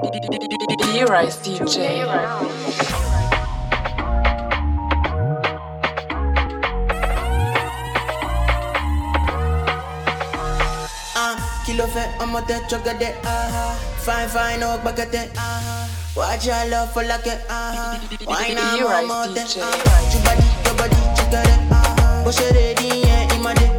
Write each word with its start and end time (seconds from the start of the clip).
D-Rice 0.00 1.38
DJ. 1.42 1.76
Ah, 11.16 11.36
kilo 11.66 11.86
fe 11.86 12.02
omote 12.22 12.54
chogade 12.70 13.08
aha. 13.24 13.64
Fine 14.04 14.28
fine 14.34 14.62
og 14.66 14.80
bagate 14.84 15.22
aha. 15.36 15.74
Watch 16.16 16.46
your 16.46 16.64
love 16.70 16.92
for 16.92 17.02
like 17.02 17.26
it 17.32 17.40
aha. 17.50 17.98
Why 18.24 18.54
not 18.54 18.80
omote 18.80 19.42
aha. 19.58 19.94
Chubadi, 20.12 20.46
chubadi, 20.64 21.00
chogade 21.16 21.54
aha. 21.72 22.22
Boshere 22.24 22.74
di 22.78 22.88
ye 23.02 23.16
imade. 23.36 23.77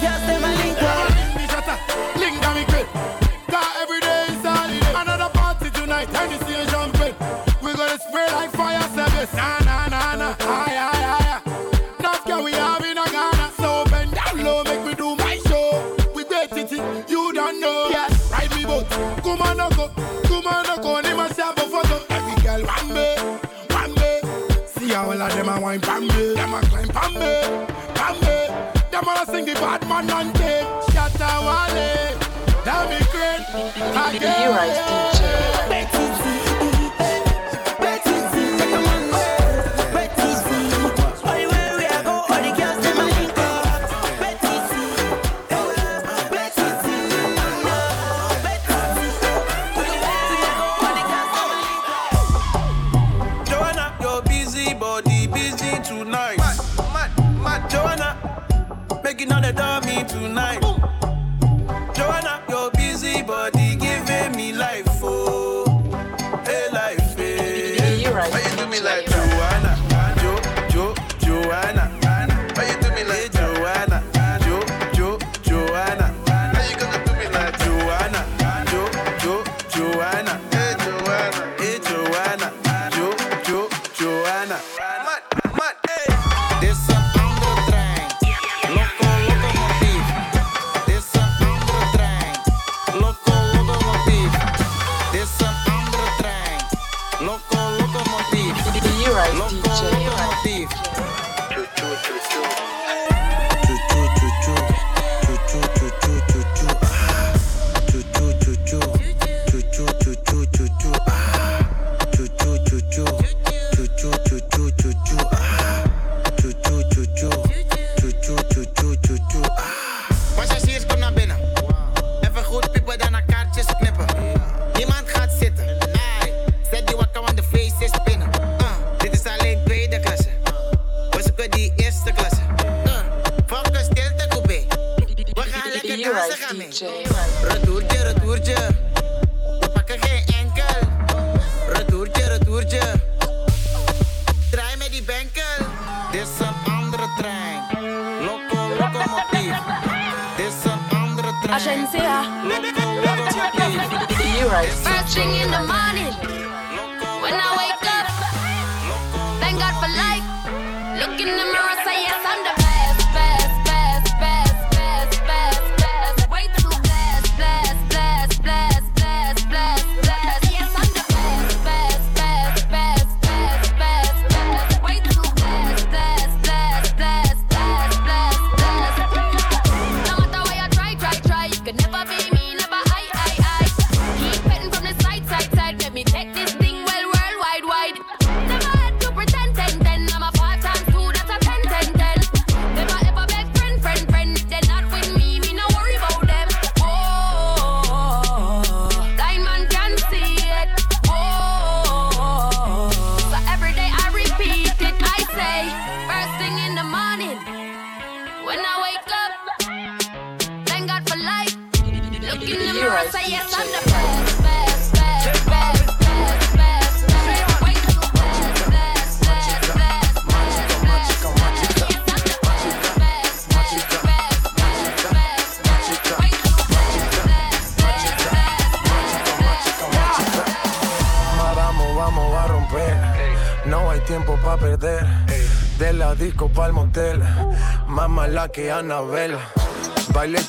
the 0.00 0.06
them 0.26 0.44
a 0.44 0.54
Another 4.96 5.28
party 5.30 5.70
tonight, 5.70 6.08
and 6.14 6.32
you 6.32 6.38
see 6.46 6.54
a 6.54 6.66
jumping. 6.66 7.14
We 7.62 7.74
gonna 7.74 7.98
spray 7.98 8.26
like 8.32 8.50
fire 8.52 8.80
service. 8.94 9.32
Nah 9.34 9.58
nah 9.64 9.88
nah 9.88 10.16
nah, 10.16 10.36
aye 10.40 10.76
aye 10.76 11.04
aye. 11.20 11.42
Enough 11.98 12.24
can 12.24 12.44
we 12.44 12.52
have 12.52 12.84
in 12.84 12.94
Ghana. 12.94 13.52
So 13.56 13.84
bend 13.90 14.12
down 14.14 14.44
low, 14.44 14.64
make 14.64 14.84
me 14.84 14.94
do 14.94 15.16
my 15.16 15.36
show. 15.46 15.96
We 16.14 16.24
great 16.24 16.50
titty, 16.50 16.76
you 17.08 17.32
don't 17.32 17.60
know. 17.60 17.90
Ride 18.30 18.54
me 18.56 18.64
boat. 18.64 18.88
Come 18.88 19.42
on, 19.42 19.56
come 20.22 20.46
on, 20.46 20.66
no 20.66 20.76
go. 20.82 20.98
A 21.56 21.60
photo. 21.60 22.04
Every 22.10 22.42
girl 22.42 22.62
one 22.66 22.88
day, 22.88 23.16
one 23.70 23.94
day. 23.94 24.20
See 24.66 24.94
all 24.94 25.12
of 25.12 25.32
them 25.34 25.48
a 25.48 25.60
wine 25.60 25.80
pam 25.80 26.08
them 26.08 26.54
a 26.54 26.60
climb 26.62 26.88
pam 26.88 27.73
them 28.94 29.08
all 29.08 29.26
sing 29.26 29.44
the 29.44 29.54
bad 29.54 29.82
man 29.88 30.08
and 30.08 30.34
take 30.36 30.66
Shatta 30.94 31.30
Wale. 31.46 32.14
That'll 32.64 32.88
be 32.88 33.02
great. 33.10 33.42
Again. 34.16 34.54
DJ. 34.54 35.73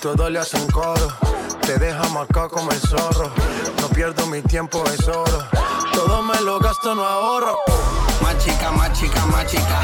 Todo 0.06 0.30
le 0.30 0.38
hacen 0.38 0.68
coro. 0.68 1.08
Te 1.62 1.80
deja 1.80 2.08
marcado 2.10 2.48
como 2.50 2.72
el 2.72 2.80
zorro. 2.80 3.32
No 3.82 3.88
pierdo 3.90 4.28
mi 4.28 4.40
tiempo, 4.44 4.84
es 4.94 5.08
oro. 5.08 5.48
Todo 5.94 6.22
me 6.22 6.40
lo 6.42 6.60
gasto, 6.60 6.94
no 6.94 7.04
ahorro. 7.04 7.58
Más 8.22 8.38
chica, 8.38 8.70
más 8.70 8.94
chica, 8.94 9.26
más 9.26 9.48
chica. 9.48 9.82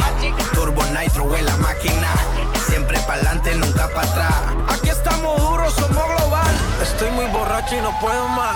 Turbo 0.53 0.83
Nitro 0.93 1.35
en 1.35 1.43
la 1.43 1.57
máquina. 1.57 2.07
Siempre 2.67 2.99
pa'lante, 2.99 3.55
nunca 3.55 3.89
para 3.89 4.07
atrás. 4.07 4.33
Aquí 4.69 4.89
estamos 4.89 5.41
duros, 5.41 5.73
somos 5.73 6.05
global. 6.15 6.55
Estoy 6.83 7.09
muy 7.09 7.25
borracho 7.25 7.75
y 7.77 7.81
no 7.81 7.99
puedo 7.99 8.27
más. 8.27 8.55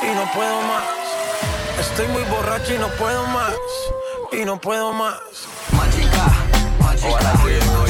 Y 0.00 0.14
no 0.14 0.32
puedo 0.32 0.62
más. 0.62 0.84
Estoy 1.80 2.08
muy 2.08 2.22
borracho 2.30 2.74
y 2.74 2.78
no 2.78 2.88
puedo 2.96 3.26
más. 3.26 3.52
Y 4.32 4.42
no 4.46 4.58
puedo 4.58 4.94
más. 4.94 5.20
Más 5.72 5.94
chica, 5.94 6.24
más 6.80 6.96
chica. 6.96 7.10
Más 7.10 7.44
chica, 7.44 7.72
más 7.76 7.84
chica. 7.84 7.87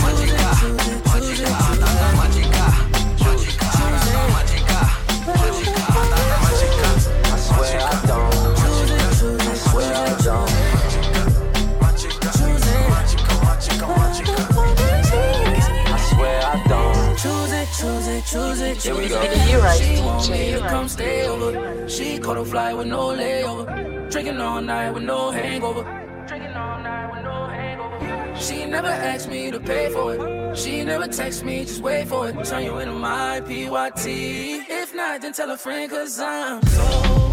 Choose 18.88 18.98
we 18.98 19.08
go. 19.08 19.20
it. 19.22 19.50
You 19.50 19.58
right, 19.58 19.80
She 19.80 20.02
want 20.02 20.30
me 20.30 20.52
to 20.52 20.60
come 20.60 20.88
stay 20.88 21.26
over. 21.26 21.88
She 21.88 22.18
caught 22.18 22.38
a 22.38 22.44
flight 22.44 22.76
with 22.76 22.86
no 22.86 23.08
layover. 23.08 24.10
Drinking 24.10 24.40
all 24.40 24.60
night 24.60 24.90
with 24.90 25.02
no 25.02 25.30
hangover. 25.30 25.82
Drinking 26.26 26.52
all 26.52 26.78
night 26.80 27.10
with 27.12 27.24
no 27.24 27.46
hangover. 27.46 28.40
She 28.40 28.66
never 28.66 28.88
asked 28.88 29.28
me 29.28 29.50
to 29.50 29.60
pay 29.60 29.90
for 29.90 30.14
it. 30.14 30.56
She 30.56 30.82
never 30.84 31.06
text 31.06 31.44
me, 31.44 31.64
just 31.64 31.82
wait 31.82 32.08
for 32.08 32.28
it. 32.28 32.44
Turn 32.44 32.64
you 32.64 32.78
into 32.78 32.94
my 32.94 33.40
PYT. 33.40 34.06
If 34.06 34.94
not, 34.94 35.20
then 35.20 35.32
tell 35.32 35.50
a 35.50 35.56
friend, 35.56 35.90
cause 35.90 36.18
I'm 36.20 36.62
so. 36.62 37.27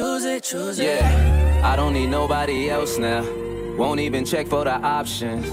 Choose 0.00 0.24
it, 0.24 0.42
choose 0.42 0.78
it. 0.78 0.84
Yeah, 0.84 1.60
I 1.62 1.76
don't 1.76 1.92
need 1.92 2.08
nobody 2.08 2.70
else 2.70 2.96
now. 2.98 3.22
Won't 3.76 4.00
even 4.00 4.24
check 4.24 4.46
for 4.46 4.64
the 4.64 4.74
options. 4.74 5.46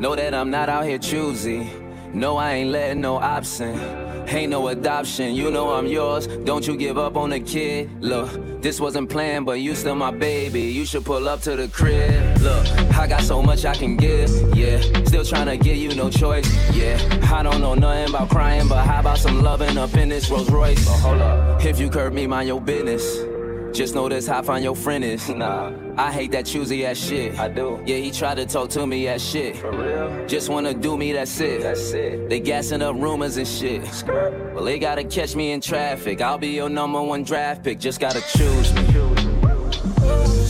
Know 0.00 0.14
that 0.14 0.34
I'm 0.34 0.50
not 0.50 0.68
out 0.68 0.84
here 0.84 0.98
choosy. 0.98 1.70
No, 2.12 2.36
I 2.36 2.52
ain't 2.54 2.70
letting 2.70 3.00
no 3.00 3.16
option. 3.16 3.78
Ain't 4.26 4.50
no 4.50 4.68
adoption, 4.68 5.34
you 5.34 5.50
know 5.50 5.74
I'm 5.74 5.86
yours. 5.86 6.26
Don't 6.26 6.66
you 6.66 6.76
give 6.76 6.96
up 6.96 7.16
on 7.16 7.30
the 7.30 7.40
kid. 7.40 7.90
Look, 8.02 8.62
this 8.62 8.80
wasn't 8.80 9.10
planned, 9.10 9.44
but 9.46 9.60
you 9.60 9.74
still 9.74 9.94
my 9.94 10.10
baby. 10.10 10.62
You 10.62 10.86
should 10.86 11.04
pull 11.04 11.28
up 11.28 11.40
to 11.42 11.56
the 11.56 11.68
crib. 11.68 12.38
Look, 12.38 12.66
I 12.96 13.06
got 13.06 13.22
so 13.22 13.42
much 13.42 13.64
I 13.64 13.74
can 13.74 13.96
give. 13.96 14.30
Yeah, 14.56 14.80
still 15.04 15.24
trying 15.24 15.46
to 15.46 15.56
give 15.56 15.76
you 15.76 15.94
no 15.94 16.08
choice. 16.10 16.48
Yeah, 16.74 16.98
I 17.32 17.42
don't 17.42 17.60
know 17.60 17.74
nothing 17.74 18.14
about 18.14 18.30
crying, 18.30 18.68
but 18.68 18.86
how 18.86 19.00
about 19.00 19.18
some 19.18 19.42
loving 19.42 19.76
up 19.76 19.94
in 19.94 20.08
this 20.08 20.30
Rolls 20.30 20.50
Royce? 20.50 20.84
But 20.86 20.98
hold 21.00 21.20
up, 21.20 21.64
if 21.64 21.78
you 21.78 21.90
curb 21.90 22.12
me, 22.12 22.26
mind 22.26 22.48
your 22.48 22.60
business. 22.60 23.33
Just 23.74 23.96
know 23.96 24.08
this 24.08 24.28
how 24.28 24.40
fine 24.40 24.62
your 24.62 24.76
friend 24.76 25.02
is. 25.02 25.28
Nah, 25.28 25.72
I 25.96 26.12
hate 26.12 26.30
that 26.30 26.46
choosy 26.46 26.86
ass 26.86 26.96
shit. 26.96 27.36
I 27.40 27.48
do. 27.48 27.82
Yeah, 27.84 27.96
he 27.96 28.12
tried 28.12 28.36
to 28.36 28.46
talk 28.46 28.70
to 28.70 28.86
me 28.86 29.08
as 29.08 29.20
shit. 29.20 29.56
For 29.56 29.72
real? 29.72 30.26
Just 30.28 30.48
wanna 30.48 30.72
do 30.72 30.96
me, 30.96 31.10
that's 31.10 31.40
it. 31.40 31.60
That's 31.62 31.90
it. 31.90 32.28
They 32.28 32.38
gassing 32.38 32.82
up 32.82 32.94
rumors 32.94 33.36
and 33.36 33.48
shit. 33.48 33.82
Well, 34.06 34.62
they 34.62 34.78
gotta 34.78 35.02
catch 35.02 35.34
me 35.34 35.50
in 35.50 35.60
traffic. 35.60 36.20
I'll 36.20 36.38
be 36.38 36.50
your 36.50 36.68
number 36.68 37.02
one 37.02 37.24
draft 37.24 37.64
pick. 37.64 37.80
Just 37.80 37.98
gotta 37.98 38.20
choose 38.20 38.72
me. 38.74 38.86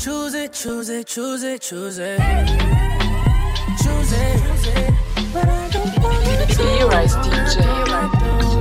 Choose 0.03 0.35
it, 0.35 0.53
choose 0.53 0.91
it, 0.91 1.07
choose 1.07 1.45
it, 1.45 1.63
choose 1.63 1.99
it. 1.99 2.19
Choose 3.83 4.13
it. 4.13 4.95
But 5.33 5.49
I 5.49 5.71
don't 5.71 6.03
wanna 6.03 6.47
choose. 6.47 6.59
You 6.59 6.89
DJ. 7.25 8.54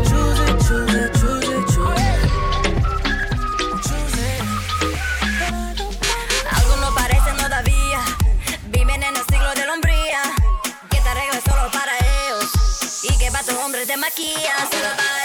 Hombre 14.16 14.28
te 14.28 14.44
maquillas 14.74 15.23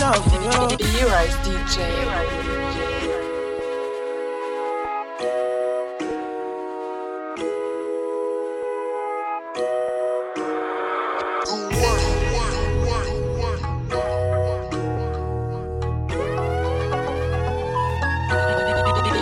enough 0.00 0.24
for 0.24 0.40
you. 0.40 0.50
You 1.00 1.06
right, 1.08 1.30
DJ. 1.44 1.76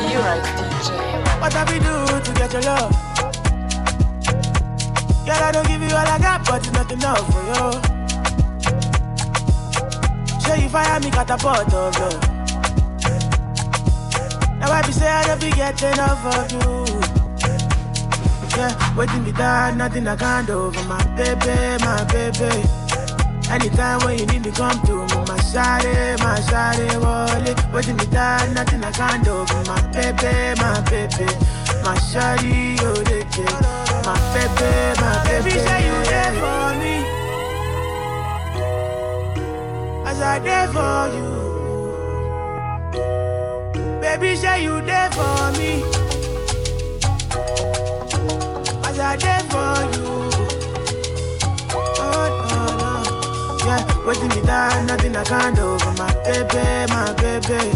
You 0.08 0.18
right, 0.20 0.44
DJ. 0.56 0.88
What 1.40 1.52
have 1.52 1.70
we 1.72 1.78
do 1.78 1.94
to 2.22 2.32
get 2.38 2.52
your 2.52 2.62
love? 2.62 2.92
Girl, 5.26 5.42
I 5.42 5.50
don't 5.52 5.66
give 5.66 5.82
you 5.82 5.88
all 5.88 6.06
I 6.06 6.18
got, 6.18 6.46
but 6.46 6.64
it's 6.64 6.72
not 6.72 6.90
enough 6.92 7.26
for 7.32 7.42
you. 7.84 7.97
Sure 10.48 10.56
you 10.56 10.68
fire 10.70 10.98
me, 11.00 11.10
catapult 11.10 11.74
of 11.74 11.94
love. 12.00 12.22
Now 14.58 14.72
I 14.72 14.82
be 14.86 14.92
say 14.92 15.06
I 15.06 15.26
don't 15.26 15.38
be 15.38 15.50
get 15.50 15.82
enough 15.82 16.24
of 16.24 16.52
you. 16.52 16.86
Yeah, 18.56 18.96
waiting 18.96 19.24
me 19.24 19.32
down, 19.32 19.76
nothing 19.76 20.08
I 20.08 20.16
can't 20.16 20.46
do 20.46 20.72
for 20.72 20.84
my 20.84 21.04
baby, 21.18 21.84
my 21.84 22.02
baby. 22.04 22.64
Anytime 23.50 23.98
when 24.06 24.18
you 24.18 24.24
need 24.24 24.46
me, 24.46 24.50
come 24.50 24.80
to 24.86 24.94
me, 25.04 25.16
my 25.28 25.36
shawty, 25.52 26.18
my 26.20 26.40
shawty, 26.48 26.98
wallet. 26.98 27.58
Waiting 27.74 27.96
me 27.96 28.06
down, 28.06 28.54
nothing 28.54 28.82
I 28.82 28.90
can't 28.92 29.22
do 29.22 29.44
for 29.44 29.62
my 29.68 29.82
baby, 29.92 30.58
my 30.62 30.80
baby. 30.88 31.28
My 31.84 31.94
shawty, 32.08 32.80
oh, 32.80 32.94
they. 33.04 33.20
My 34.08 34.16
baby, 34.32 34.98
my 34.98 35.24
baby. 35.24 35.44
Baby, 35.44 35.60
say 35.60 35.80
you 35.84 36.04
there 36.08 36.32
for 36.40 36.78
me. 36.80 36.87
I 40.28 40.38
there 40.40 40.68
for 40.68 41.08
you. 41.16 41.28
Baby, 44.02 44.36
say 44.36 44.62
you 44.62 44.80
there 44.82 45.10
for 45.12 45.52
me. 45.58 45.82
As 48.84 48.98
I 48.98 49.16
there 49.16 49.44
for 49.48 49.76
you. 49.94 50.08
Oh, 51.74 52.28
no, 52.50 52.60
no. 52.76 52.92
Yeah, 53.66 53.82
waiting 54.06 54.28
me 54.28 54.40
down, 54.46 54.86
nothing 54.86 55.16
I 55.16 55.24
can't 55.24 55.56
do 55.56 55.78
for 55.78 55.92
my 55.92 56.12
baby, 56.24 56.92
my 56.92 57.12
baby. 57.14 57.72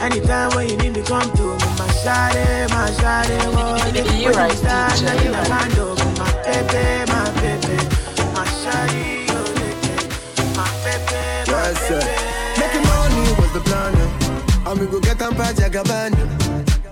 Anytime 0.00 0.50
when 0.56 0.68
you 0.70 0.76
need 0.76 0.94
me, 0.96 1.02
come 1.02 1.30
to 1.36 1.42
me, 1.42 1.68
my 1.78 1.86
shawty, 2.02 2.68
my 2.70 2.90
shawty, 2.98 3.38
wallet. 3.54 3.94
You 4.18 4.30
right, 4.32 4.62
down, 4.62 5.04
nothing 5.04 5.34
I 5.34 5.44
can't 5.46 5.74
do 5.76 5.94
for 5.94 6.12
my 6.18 6.32
baby, 6.42 7.12
my 7.12 7.30
baby. 7.40 7.76
My 8.34 8.44
shawty, 8.60 9.19
baby. 11.90 12.06
Making 12.58 12.84
money 12.86 13.22
was 13.38 13.52
the 13.52 13.60
plan. 13.64 13.94
uh. 13.94 14.70
And 14.70 14.80
we 14.80 14.86
go 14.86 15.00
get 15.00 15.20
on 15.22 15.32
Pajagabana. 15.34 16.22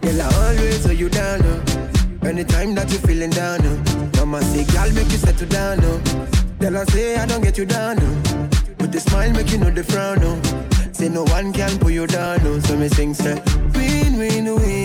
Girl, 0.02 0.22
I 0.22 0.26
always 0.48 0.84
hold 0.84 0.98
you 0.98 1.08
down. 1.08 1.42
uh. 1.42 2.26
Anytime 2.26 2.74
that 2.74 2.90
you 2.92 2.98
feeling 2.98 3.30
down. 3.30 3.60
uh. 3.64 4.16
Mama 4.16 4.42
say, 4.42 4.64
girl, 4.64 4.90
make 4.92 5.10
you 5.10 5.18
settle 5.18 5.48
down. 5.48 5.84
uh. 5.84 6.26
Then 6.58 6.76
I 6.76 6.84
say, 6.84 7.16
I 7.16 7.26
don't 7.26 7.42
get 7.42 7.56
you 7.58 7.64
down. 7.66 7.98
uh. 7.98 8.48
With 8.80 8.92
the 8.92 9.00
smile, 9.00 9.32
make 9.32 9.50
you 9.50 9.58
know 9.58 9.70
the 9.70 9.84
frown. 9.84 10.18
uh. 10.22 10.92
Say, 10.92 11.08
no 11.08 11.24
one 11.24 11.52
can 11.52 11.78
pull 11.78 11.90
you 11.90 12.06
down. 12.06 12.40
uh. 12.40 12.60
So 12.60 12.76
me 12.76 12.88
sing, 12.88 13.14
say, 13.14 13.34
win, 13.74 14.18
win. 14.18 14.44
Win, 14.56 14.77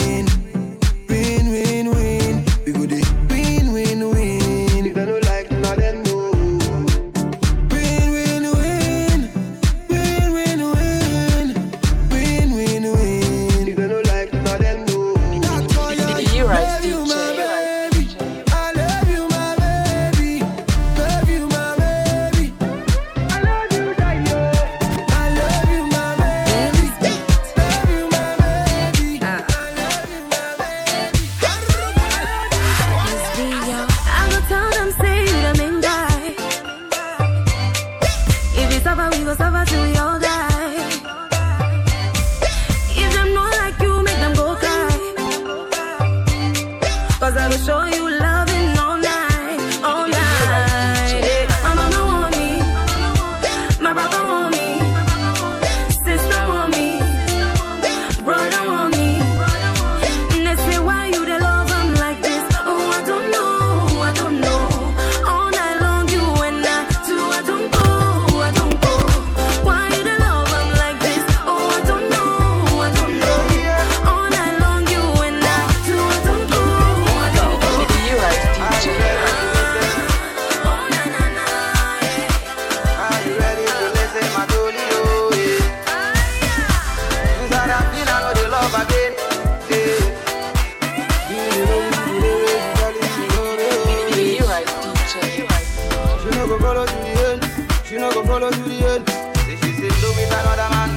She 97.94 98.00
no 98.00 98.12
go 98.12 98.26
follow 98.26 98.50
to 98.50 98.58
the 98.58 98.88
end. 98.90 99.08
Say 99.46 99.56
she 99.56 99.72
say 99.78 99.90
do 100.02 100.10
with 100.18 100.34
another 100.34 100.68
man. 100.74 100.90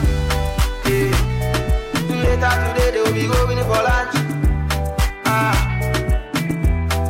Yeah. 0.88 1.12
Later 2.24 2.52
today 2.64 2.90
they 2.90 3.02
will 3.02 3.12
be 3.12 3.26
going 3.28 3.58
for 3.68 3.82
lunch. 3.84 4.16
Ah. 5.26 5.52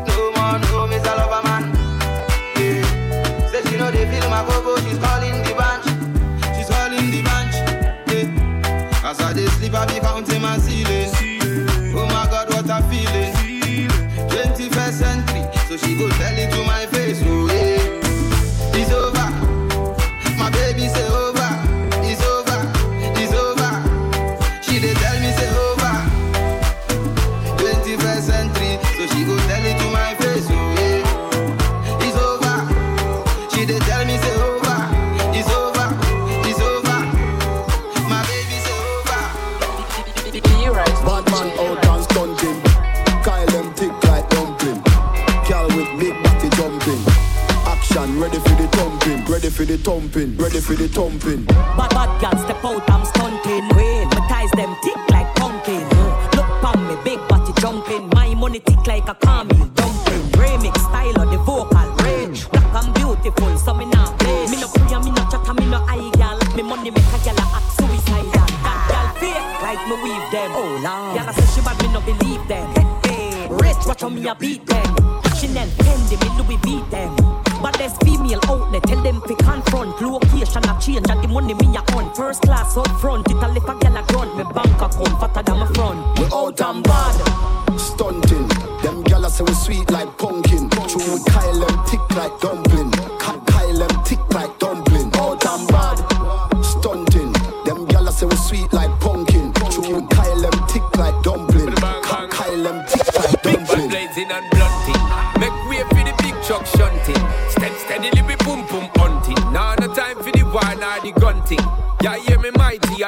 No 0.08 0.32
more, 0.34 0.58
no 0.58 0.88
miss 0.88 1.06
lover 1.06 1.40
man. 1.46 1.70
Yeah. 2.56 3.62
She 3.70 3.76
know 3.76 3.92
they 3.92 4.10
feel 4.10 4.28
my 4.28 4.42
go 4.48 4.76
She's 4.78 4.98
calling 4.98 5.40
the 5.44 5.54
bunch. 5.54 5.86
She's 6.56 6.68
calling 6.68 7.08
the 7.12 7.22
bunch. 7.22 7.54
Yeah. 8.10 9.08
As 9.08 9.20
I 9.20 9.34
dey 9.34 9.46
sleep, 9.46 9.72
I 9.72 9.86
be 9.86 10.00
counting 10.00 10.42
my 10.42 10.58
ceiling. 10.58 11.25
The 49.76 49.82
thumping. 49.82 50.36
Ready 50.36 50.60
for 50.60 50.74
the 50.74 50.88
thumping. 50.88 51.44
Bad 51.44 51.90
bad 51.90 52.20
girl 52.20 52.36
step 52.44 52.64
out, 52.64 52.90
I'm 52.90 53.04
stunting. 53.04 53.68
Wait, 53.76 54.04
my 54.06 54.20
ties 54.28 54.50
them 54.52 54.74
thick 54.82 54.96
like 55.10 55.28
pumpkin. 55.36 55.82
Look 56.36 56.48
pon 56.62 56.78
me, 56.88 56.96
big 57.04 57.20
body 57.28 57.52
jumping. 57.60 58.08
My 58.10 58.34
money 58.34 58.60
thick 58.60 58.86
like 58.86 59.08
a 59.08 59.14
caramel 59.14 59.66
dumpling. 59.74 60.24
Remix 60.40 60.76
style 60.78 61.20
of 61.20 61.30
the 61.30 61.38
vocal 61.38 61.88
range. 62.04 62.48
Black 62.50 62.84
and 62.84 62.94
beautiful, 62.94 63.56
so 63.58 63.74
me 63.74 63.86
not 63.86 64.18
play. 64.18 64.46
Me 64.46 64.60
no 64.60 64.68
pray, 64.68 64.98
me 65.02 65.10
no 65.10 65.22
chat, 65.30 65.48
me 65.56 65.66
no 65.66 65.78
eye 65.88 66.10
girl. 66.16 66.38
Me 66.56 66.62
money 66.62 66.90
make 66.90 67.12
a 67.12 67.18
girl 67.24 67.40
act 67.56 67.68
suicidal. 67.76 68.46
That 68.64 68.80
girl 68.88 69.08
fake 69.20 69.48
like 69.62 69.82
me 69.88 69.96
weave 70.02 70.26
them. 70.32 70.50
Oh 70.54 70.72
lord, 70.84 71.16
girl 71.16 71.28
I 71.28 71.32
say 71.32 71.46
she 71.54 71.60
bad, 71.64 71.76
me 71.82 71.88
no 71.92 72.00
believe 72.00 72.44
them. 72.48 72.66
Hey, 72.74 72.86
hey. 73.04 73.48
Rich, 73.50 73.86
watch 73.86 74.02
how 74.02 74.08
me 74.08 74.26
a 74.28 74.34
beat 74.34 74.64
them. 74.66 74.96
Chanel, 75.36 75.68
Fendi, 75.84 76.16
me 76.22 76.28
Louis 76.38 76.58
beat 76.62 76.90
them. 76.90 77.25
Confront. 79.86 80.12
Location 80.12 80.62
a 80.64 80.80
change 80.80 81.08
and 81.08 81.22
the 81.22 81.28
money 81.28 81.54
me 81.54 81.76
a 81.76 81.82
on. 81.94 82.12
First 82.14 82.42
class 82.42 82.76
up 82.76 82.88
front, 83.00 83.26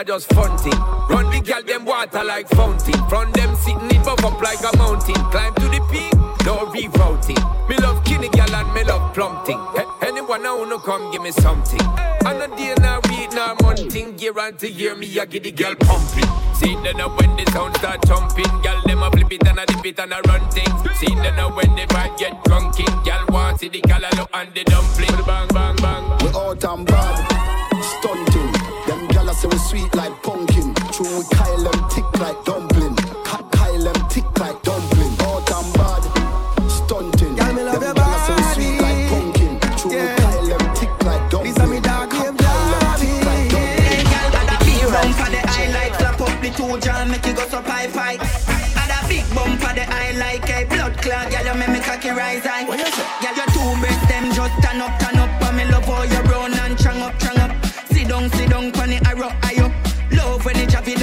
just 0.08 0.32
funting. 0.32 0.72
Run 1.10 1.30
the 1.30 1.40
gal 1.44 1.62
them 1.62 1.84
water 1.84 2.24
like 2.24 2.48
fountain. 2.48 2.96
From 3.10 3.30
them 3.32 3.54
sitting 3.56 3.90
it 3.92 4.02
buff 4.02 4.24
up 4.24 4.40
like 4.40 4.60
a 4.64 4.74
mountain. 4.78 5.20
Climb 5.28 5.54
to 5.56 5.68
the 5.68 5.80
peak, 5.92 6.14
no 6.46 6.64
rerouting. 6.72 7.68
Me 7.68 7.76
love 7.76 8.02
kinny 8.04 8.30
gal 8.30 8.54
and 8.54 8.72
me 8.72 8.84
love 8.84 9.12
plumping. 9.12 9.60
He- 9.76 10.06
anyone 10.08 10.42
now 10.42 10.56
wanna 10.56 10.78
come 10.78 11.12
give 11.12 11.20
me 11.20 11.30
something. 11.30 11.84
And 12.24 12.40
a 12.40 12.48
day 12.56 12.74
now 12.80 13.00
week 13.10 13.32
now 13.32 13.54
on 13.64 13.76
to 13.76 14.70
year 14.70 14.94
me 14.96 15.06
I 15.20 15.26
get 15.26 15.42
the 15.42 15.52
girl 15.52 15.74
pumping. 15.74 16.30
See 16.54 16.74
then 16.82 16.96
now 16.96 17.10
when 17.14 17.36
the 17.36 17.44
sound 17.52 17.76
start 17.76 18.00
jumping, 18.06 18.62
gal 18.62 18.80
them 18.86 19.02
a 19.02 19.10
flip 19.10 19.30
it 19.30 19.46
and 19.46 19.58
a 19.58 19.66
dip 19.66 19.84
it 19.84 19.98
and 20.00 20.12
a 20.14 20.20
run 20.26 20.48
things. 20.48 20.98
See 20.98 21.14
then 21.16 21.36
now 21.36 21.54
when 21.54 21.76
the 21.76 21.82
vibe 21.82 22.16
get 22.16 22.44
drunken, 22.44 22.86
gal 23.04 23.26
want 23.28 23.60
see 23.60 23.68
the 23.68 23.82
callaloo 23.82 24.26
and 24.32 24.54
the 24.54 24.64
dumpling. 24.64 25.24
Bang 25.26 25.48
bang 25.48 25.76
bang. 25.76 26.04
We 26.22 26.28
all 26.32 26.52
and 26.52 26.86
bad, 26.86 27.38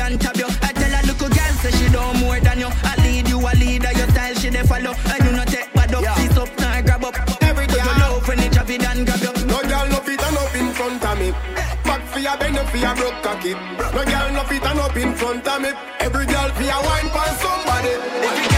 and 0.05 0.21
tap 0.21 0.37
you. 0.37 0.45
I 0.61 0.71
tell 0.71 0.93
a 0.93 1.01
little 1.05 1.29
girl 1.29 1.53
say 1.61 1.71
she 1.71 1.89
don't 1.91 2.19
more 2.19 2.39
than 2.39 2.59
you. 2.59 2.69
I 2.69 2.95
lead 3.03 3.27
you, 3.27 3.39
I 3.41 3.53
lead 3.53 3.83
her, 3.83 3.93
your 3.97 4.07
style 4.09 4.35
she 4.35 4.49
dey 4.49 4.63
follow. 4.63 4.93
And 5.11 5.23
you 5.25 5.31
not 5.31 5.47
take 5.47 5.71
bad 5.73 5.93
up, 5.93 6.05
sit 6.17 6.37
up, 6.37 6.49
now 6.59 6.81
grab 6.81 7.03
up. 7.05 7.15
Every 7.41 7.65
You 7.65 7.75
girl. 7.75 7.99
love 7.99 8.27
when 8.27 8.39
it 8.39 8.55
it 8.55 8.85
and 8.85 9.05
grab 9.05 9.21
you. 9.21 9.45
No 9.45 9.61
girl 9.63 9.87
no 9.89 9.99
fit 10.05 10.21
and 10.21 10.37
up 10.37 10.55
in 10.55 10.69
front 10.73 11.03
of 11.03 11.17
me. 11.19 11.31
Back 11.83 12.01
for 12.07 12.19
your 12.19 12.37
bend 12.37 12.57
for 12.69 12.77
your 12.77 12.95
broke 12.95 13.19
cocky. 13.23 13.53
No 13.53 14.01
girl 14.05 14.27
no 14.33 14.43
fit 14.43 14.63
and 14.63 14.79
up 14.79 14.95
in 14.95 15.13
front 15.15 15.47
of 15.47 15.61
me. 15.61 15.69
Every 15.99 16.25
girl 16.25 16.49
for 16.49 16.63
your 16.63 16.81
wine 16.83 17.09
for 17.09 17.27
somebody. 17.41 18.54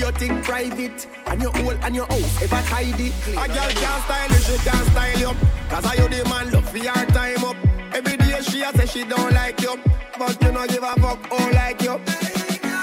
Your 0.00 0.12
thing 0.12 0.42
private, 0.42 1.06
and 1.26 1.42
your 1.42 1.52
whole 1.52 1.78
and 1.84 1.94
your 1.94 2.06
house 2.06 2.42
ever 2.42 2.62
tidy. 2.68 3.12
A 3.36 3.46
girl 3.46 3.70
can't 3.80 4.04
style 4.04 4.30
you, 4.30 4.38
she 4.38 4.56
can't 4.64 4.86
style 4.90 5.18
you, 5.18 5.32
cause 5.68 5.84
I 5.84 5.94
you 5.94 6.08
the 6.08 6.28
man 6.28 6.50
love 6.50 6.68
for 6.68 6.78
your 6.78 6.94
time 6.94 7.44
up. 7.44 7.56
Every 7.92 8.16
day 8.16 8.40
she 8.40 8.62
a 8.62 8.72
say 8.72 8.86
she 8.86 9.04
don't 9.04 9.32
like 9.34 9.60
you, 9.60 9.78
but 10.18 10.42
you 10.42 10.52
no 10.52 10.66
give 10.66 10.82
a 10.82 10.94
fuck 11.00 11.20
all 11.30 11.52
like 11.52 11.82
you. 11.82 12.00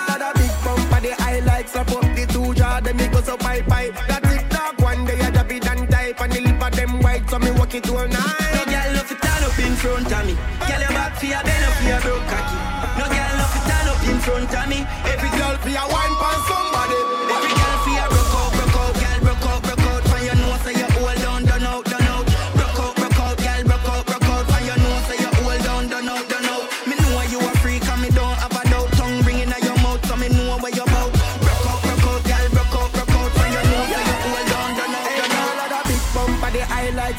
Got 0.08 0.22
a 0.22 0.32
big 0.38 0.54
bump 0.64 0.80
for 0.92 1.02
the 1.02 1.16
highlights, 1.18 1.76
up 1.76 1.90
up 1.92 2.02
the 2.16 2.26
two 2.30 2.54
jaw, 2.54 2.80
then 2.82 2.96
me 2.98 3.08
go 3.08 3.20
so 3.22 3.36
pipe 3.36 3.66
pipe. 3.66 3.94
That 4.08 4.22
tick 4.24 4.48
tock 4.50 4.80
one 4.80 5.06
day 5.06 5.20
I 5.20 5.32
drop 5.32 5.52
it 5.52 5.68
and 5.68 5.90
type, 5.90 6.22
and 6.22 6.32
the 6.32 6.42
lip 6.42 6.62
of 6.62 6.72
them 6.76 7.02
white, 7.02 7.28
so 7.30 7.40
me 7.40 7.52
walk 7.52 7.74
it 7.74 7.90
all 7.90 8.08
night. 8.08 8.54
No 8.54 8.64
girl 8.66 8.94
love 8.94 9.08
to 9.10 9.16
turn 9.16 9.44
up 9.44 9.58
in 9.58 9.74
front 9.76 10.12
of 10.14 10.26
me. 10.28 10.36
Girl 10.70 10.82
your 10.86 10.94
back 10.94 11.18
for 11.18 11.26
your 11.26 11.42
bend 11.42 11.66
up 11.66 11.74
for 11.74 11.88
your 11.90 12.02
broke 12.02 12.28
cocky. 12.30 12.58
No 13.00 13.06
girl 13.10 13.34
love 13.42 13.54
to 13.58 13.62
turn 13.66 13.88
up 13.90 14.04
in 14.06 14.20
front 14.22 14.54
of 14.54 14.70
me. 14.70 14.80
Every 15.10 15.32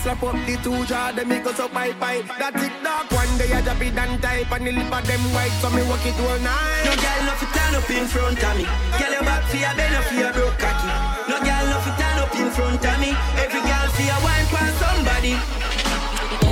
the 0.03 0.11
highlights, 0.11 0.21
slap 0.21 0.23
up 0.23 0.47
the 0.47 0.57
two 0.63 0.85
jaw, 0.87 1.13
then 1.13 1.29
me 1.29 1.39
go 1.39 1.53
so 1.53 1.69
pipe 1.69 1.99
pipe. 1.99 2.27
That 2.39 2.55
tick 2.55 2.73
tock 2.83 3.11
one 3.11 3.39
day 3.39 3.53
I 3.53 3.61
drop 3.63 3.81
it 3.81 3.97
and 3.97 4.23
type, 4.23 4.53
and 4.53 4.67
the 4.67 4.73
lip 4.73 4.93
of 4.93 5.07
them 5.07 5.21
white, 5.35 5.55
so 5.61 5.71
me 5.71 5.83
walk 5.89 6.05
it 6.07 6.19
all 6.21 6.39
night. 6.41 6.85
No 6.85 6.95
girl 6.97 7.21
no 7.27 7.33
fi 7.39 7.47
turn 7.55 7.75
up 7.75 7.91
in 7.91 8.07
front 8.07 8.43
of 8.43 8.57
me. 8.57 8.65
Girl 8.99 9.13
your 9.13 9.23
back 9.23 9.43
fi 9.51 9.59
a 9.65 9.75
bend 9.77 9.97
up 9.97 10.05
for 10.05 10.15
your 10.15 10.33
broke 10.33 10.59
cocky. 10.59 10.91
No 11.29 11.37
girl 11.41 11.65
no 11.71 11.79
fi 11.81 11.91
turn 11.99 12.19
up 12.19 12.35
in 12.35 12.51
front 12.51 12.85
of 12.85 12.97
me. 13.01 13.11
Every 13.39 13.63
girl 13.63 13.87
fi 13.97 14.05
a 14.09 14.17
wine 14.23 14.49
for 14.53 14.67
somebody. 14.83 15.35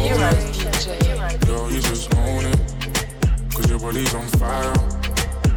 Euros 0.06 0.46
DJ. 0.54 0.86
Yo, 1.46 1.68
you 1.68 1.80
just 1.80 2.14
own 2.14 2.44
it. 2.44 2.60
Cause 3.54 3.68
your 3.70 3.78
body's 3.78 4.14
on 4.14 4.26
fire. 4.38 4.74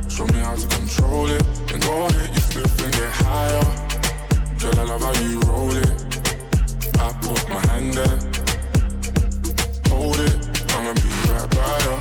Show 0.10 0.25
me 0.28 0.39
how 0.39 0.56
to 0.56 0.67
control 0.67 1.28
it. 1.28 1.43
And 1.73 1.82
go 1.84 2.06
ahead, 2.06 2.30
you 2.34 2.41
flip 2.41 2.71
and 2.86 2.93
get 2.93 3.12
higher. 3.23 3.65
Girl, 4.60 4.80
I 4.80 4.84
love 4.84 5.02
how 5.02 5.13
you 5.21 5.39
roll 5.41 5.75
it. 5.75 6.09
I 7.01 7.13
put 7.21 7.49
my 7.49 7.59
hand 7.67 7.93
there. 7.93 8.17
Hold 9.89 10.19
it. 10.19 10.35
I'ma 10.73 10.93
be 10.93 11.09
right 11.31 11.49
by 11.55 11.77
you. 11.85 11.95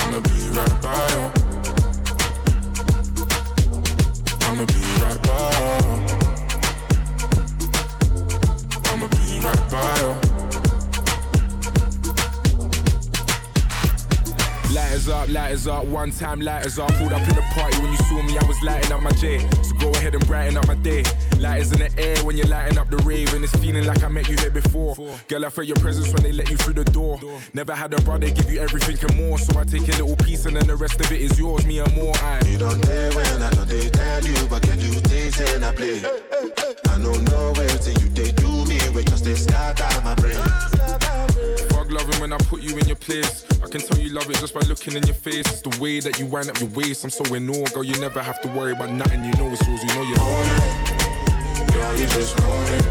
I'ma 0.00 0.18
be 0.20 0.36
right 0.56 0.76
by 0.82 1.06
you. 1.12 1.24
I'ma 4.46 4.64
be 4.64 4.80
right 5.02 5.20
by 5.22 5.36
you. 5.58 5.78
I'ma 8.90 9.06
be 9.08 9.24
right 9.44 9.64
by 9.70 9.92
you. 10.00 10.12
Lighters 14.74 15.08
up, 15.08 15.28
lighters 15.28 15.66
up, 15.68 15.84
one 15.84 16.10
time 16.10 16.40
lighters 16.40 16.78
up. 16.78 16.92
Pulled 16.94 17.12
up 17.12 17.28
in 17.28 17.34
the 17.34 17.42
party 17.54 17.78
when 17.82 17.90
you 17.92 17.98
saw 17.98 18.22
me, 18.22 18.38
I 18.38 18.44
was 18.46 18.60
lighting 18.62 18.92
up 18.92 19.02
my 19.02 19.10
J. 19.12 19.38
So 19.62 19.74
go 19.78 19.90
ahead 19.90 20.14
and 20.14 20.26
brighten 20.26 20.56
up 20.56 20.66
my 20.66 20.74
day. 20.76 21.04
Lighters 21.38 21.72
in 21.72 21.78
the 21.78 21.90
air 21.98 22.16
when 22.24 22.36
you're 22.36 22.46
lighting 22.46 22.78
up 22.78 22.90
the 22.90 22.98
rave, 22.98 23.32
and 23.34 23.44
it's 23.44 23.54
feeling 23.56 23.86
like 23.86 24.02
I 24.02 24.08
met 24.08 24.28
you 24.28 24.36
here 24.36 24.50
before. 24.50 24.94
Girl, 25.28 25.44
I 25.44 25.50
felt 25.50 25.66
your 25.66 25.76
presence 25.76 26.12
when 26.12 26.22
they 26.22 26.32
let 26.32 26.50
you 26.50 26.56
through 26.56 26.74
the 26.74 26.84
door. 26.84 27.18
Never 27.52 27.74
had 27.74 27.92
a 27.92 28.00
brother 28.02 28.30
give 28.30 28.50
you 28.50 28.60
everything 28.60 28.98
and 29.08 29.16
more, 29.16 29.38
so 29.38 29.58
I 29.58 29.64
take 29.64 29.82
a 29.82 30.02
little 30.02 30.16
piece 30.16 30.46
and 30.46 30.56
then 30.56 30.66
the 30.66 30.76
rest 30.76 31.00
of 31.00 31.10
it 31.12 31.20
is 31.20 31.38
yours, 31.38 31.66
me 31.66 31.78
and 31.80 31.94
more. 31.94 32.14
I. 32.16 32.40
You 32.46 32.58
don't 32.58 32.80
dare 32.80 33.12
when 33.12 33.42
I 33.42 33.50
know 33.50 33.64
they 33.64 33.88
tell 33.90 34.24
you, 34.24 34.46
but 34.48 34.62
can 34.62 34.78
you 34.80 34.92
things 35.10 35.40
and 35.40 35.64
I 35.64 35.74
play? 35.74 35.98
I 36.88 36.98
don't 36.98 37.24
know 37.24 37.52
where 37.56 37.68
till 37.78 37.98
you 38.00 38.08
they 38.10 38.32
do 38.32 38.64
me, 38.66 38.78
we 38.94 39.02
just 39.04 39.24
they 39.24 39.34
out 39.54 40.04
my 40.04 40.14
brain. 40.14 40.36
Fuck 41.70 41.90
loving 41.90 42.20
when 42.20 42.32
I 42.32 42.38
put 42.38 42.62
you 42.62 42.76
in 42.78 42.86
your 42.86 42.96
place. 42.96 43.44
I 43.62 43.68
can 43.68 43.80
tell 43.80 43.98
you 43.98 44.10
love 44.10 44.30
it 44.30 44.36
just 44.38 44.54
by 44.54 44.60
looking 44.60 44.94
in 44.94 45.06
your 45.06 45.16
face. 45.16 45.46
It's 45.46 45.62
the 45.62 45.76
way 45.80 46.00
that 46.00 46.18
you 46.18 46.26
wind 46.26 46.48
up 46.48 46.60
your 46.60 46.70
waist. 46.70 47.04
I'm 47.04 47.10
so 47.10 47.24
in 47.34 47.48
awe, 47.50 47.66
girl. 47.74 47.84
You 47.84 47.98
never 48.00 48.22
have 48.22 48.40
to 48.42 48.48
worry 48.48 48.72
about 48.72 48.90
nothing. 48.90 49.24
You 49.24 49.32
know 49.32 49.50
it's 49.50 49.66
yours. 49.66 49.82
You 49.82 49.94
know 49.94 50.02
you 50.02 50.16
own 50.20 50.46
it. 50.46 51.03
Girl, 51.84 52.00
you 52.00 52.06
just 52.06 52.40
own 52.40 52.64
it. 52.78 52.84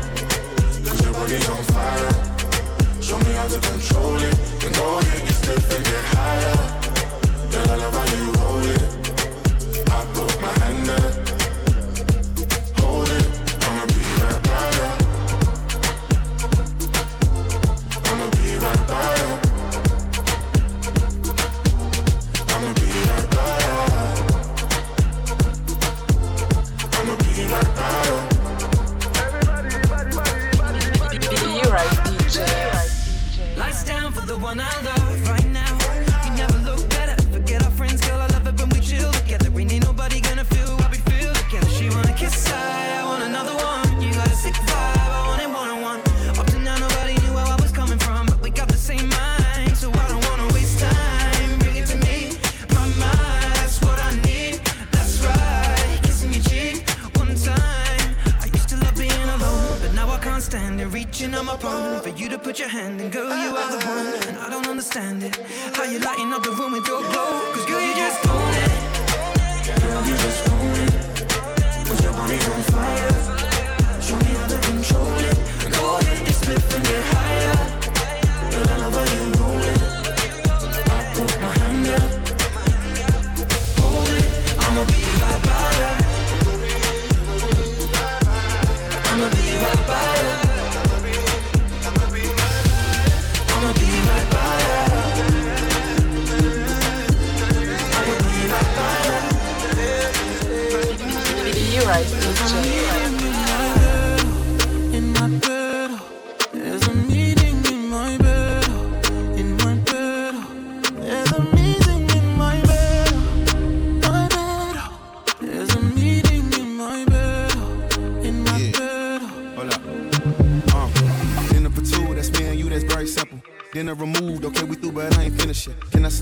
Cause 0.86 1.03
your 1.03 1.13
body's 1.13 1.49
on 1.49 1.63
fire. 1.73 3.01
Show 3.01 3.17
me 3.17 3.32
how 3.34 3.47
to 3.47 3.60
control 3.60 4.17
it. 4.17 4.36
Then 4.60 4.71
go 4.73 4.99
ahead, 4.99 5.27
you 5.27 5.34
flip 5.34 5.77
and 5.77 5.84
get 5.84 6.03
higher. 6.13 6.53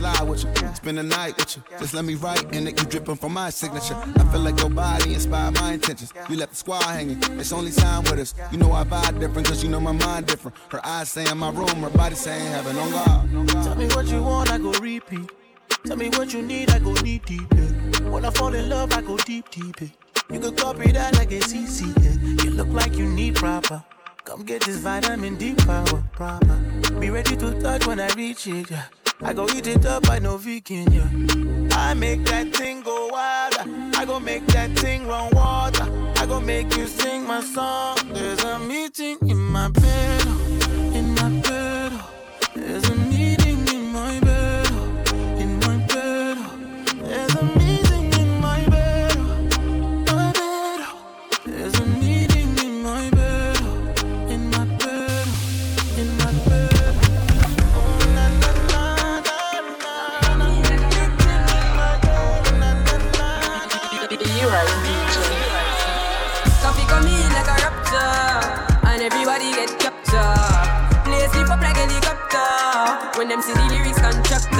Slide 0.02 0.28
with 0.28 0.44
you? 0.44 0.68
Spend 0.74 0.98
the 0.98 1.04
night 1.04 1.38
with 1.38 1.56
you. 1.56 1.64
Just 1.80 1.94
let 1.94 2.06
me 2.06 2.16
write 2.16 2.44
and 2.56 2.68
it, 2.68 2.80
you 2.80 2.88
dripping 2.88 3.16
from 3.16 3.34
my 3.34 3.50
signature. 3.50 3.96
I 3.96 4.24
feel 4.32 4.42
like 4.42 4.60
your 4.60 4.70
body 4.70 5.14
inspired 5.14 5.56
my 5.56 5.74
intentions. 5.74 6.14
You 6.30 6.38
left 6.38 6.52
the 6.52 6.58
squad 6.58 6.84
hanging, 6.84 7.22
it's 7.40 7.52
only 7.52 7.72
time 7.72 8.04
with 8.04 8.20
us. 8.20 8.34
You 8.52 8.58
know 8.58 8.72
I 8.72 8.84
vibe 8.84 9.20
different, 9.20 9.48
cause 9.48 9.64
you 9.64 9.70
know 9.70 9.80
my 9.80 9.92
mind 9.92 10.26
different. 10.28 10.58
Her 10.70 10.86
eyes 10.86 11.10
saying 11.10 11.38
my 11.38 11.52
room, 11.52 11.68
her 11.86 11.90
body 11.90 12.16
saying 12.16 12.48
heaven 12.48 12.78
on 12.78 12.92
God. 12.92 13.48
Tell 13.64 13.76
me 13.76 13.88
what 13.88 14.08
you 14.08 14.24
want, 14.24 14.52
I 14.52 14.58
go 14.58 14.72
repeat. 14.74 15.32
Tell 15.86 15.98
me 15.98 16.10
what 16.10 16.34
you 16.34 16.42
need, 16.42 16.72
I 16.72 16.80
go 16.80 16.94
deep, 16.96 17.26
deep. 17.26 17.48
Yeah. 17.56 18.10
When 18.10 18.26
I 18.26 18.30
fall 18.32 18.54
in 18.54 18.70
love, 18.70 18.94
I 18.94 19.02
go 19.02 19.18
deep, 19.18 19.50
deep. 19.50 19.82
Yeah. 19.82 19.88
You 20.32 20.40
can 20.40 20.56
copy 20.56 20.92
that 20.92 21.16
like 21.16 21.32
it's 21.32 21.54
easy. 21.54 21.94
Yeah. 22.02 22.44
You 22.44 22.52
look 22.52 22.70
like 22.70 22.96
you 22.96 23.06
need 23.06 23.36
proper. 23.36 23.84
Come 24.24 24.44
get 24.44 24.62
this 24.62 24.78
vitamin 24.78 25.36
D 25.36 25.56
power, 25.56 26.04
proper. 26.14 26.56
Be 27.00 27.10
ready 27.10 27.36
to 27.38 27.60
touch 27.62 27.88
when 27.88 28.00
I 28.00 28.14
reach 28.14 28.48
it. 28.48 28.70
Yeah. 28.70 28.86
I 29.24 29.34
go 29.34 29.48
eat 29.56 29.68
it 29.68 29.86
up, 29.86 30.10
I 30.10 30.20
know 30.20 30.38
vegan. 30.38 30.92
Yeah. 30.92 31.78
I 31.78 31.94
make 31.94 32.26
that 32.26 32.56
thing 32.56 32.82
go 32.82 33.08
wilder. 33.08 33.64
I 33.98 34.06
go 34.06 34.20
make 34.20 34.46
that 34.48 34.78
thing 34.78 35.08
run 35.08 35.30
water. 35.34 35.88
I 36.18 36.26
go 36.26 36.40
make 36.40 36.76
you 36.76 36.88
sing 36.88 37.26
my 37.28 37.42
song. 37.42 37.98
There's 38.14 38.44
a 38.44 38.60
meeting 38.60 39.18
in 39.28 39.38
my 39.38 39.70
bed, 39.70 40.22
when 73.22 73.30
them 73.30 73.40
see 73.40 73.54
the 73.54 73.66
lyrics 73.70 74.00
constructor. 74.00 74.58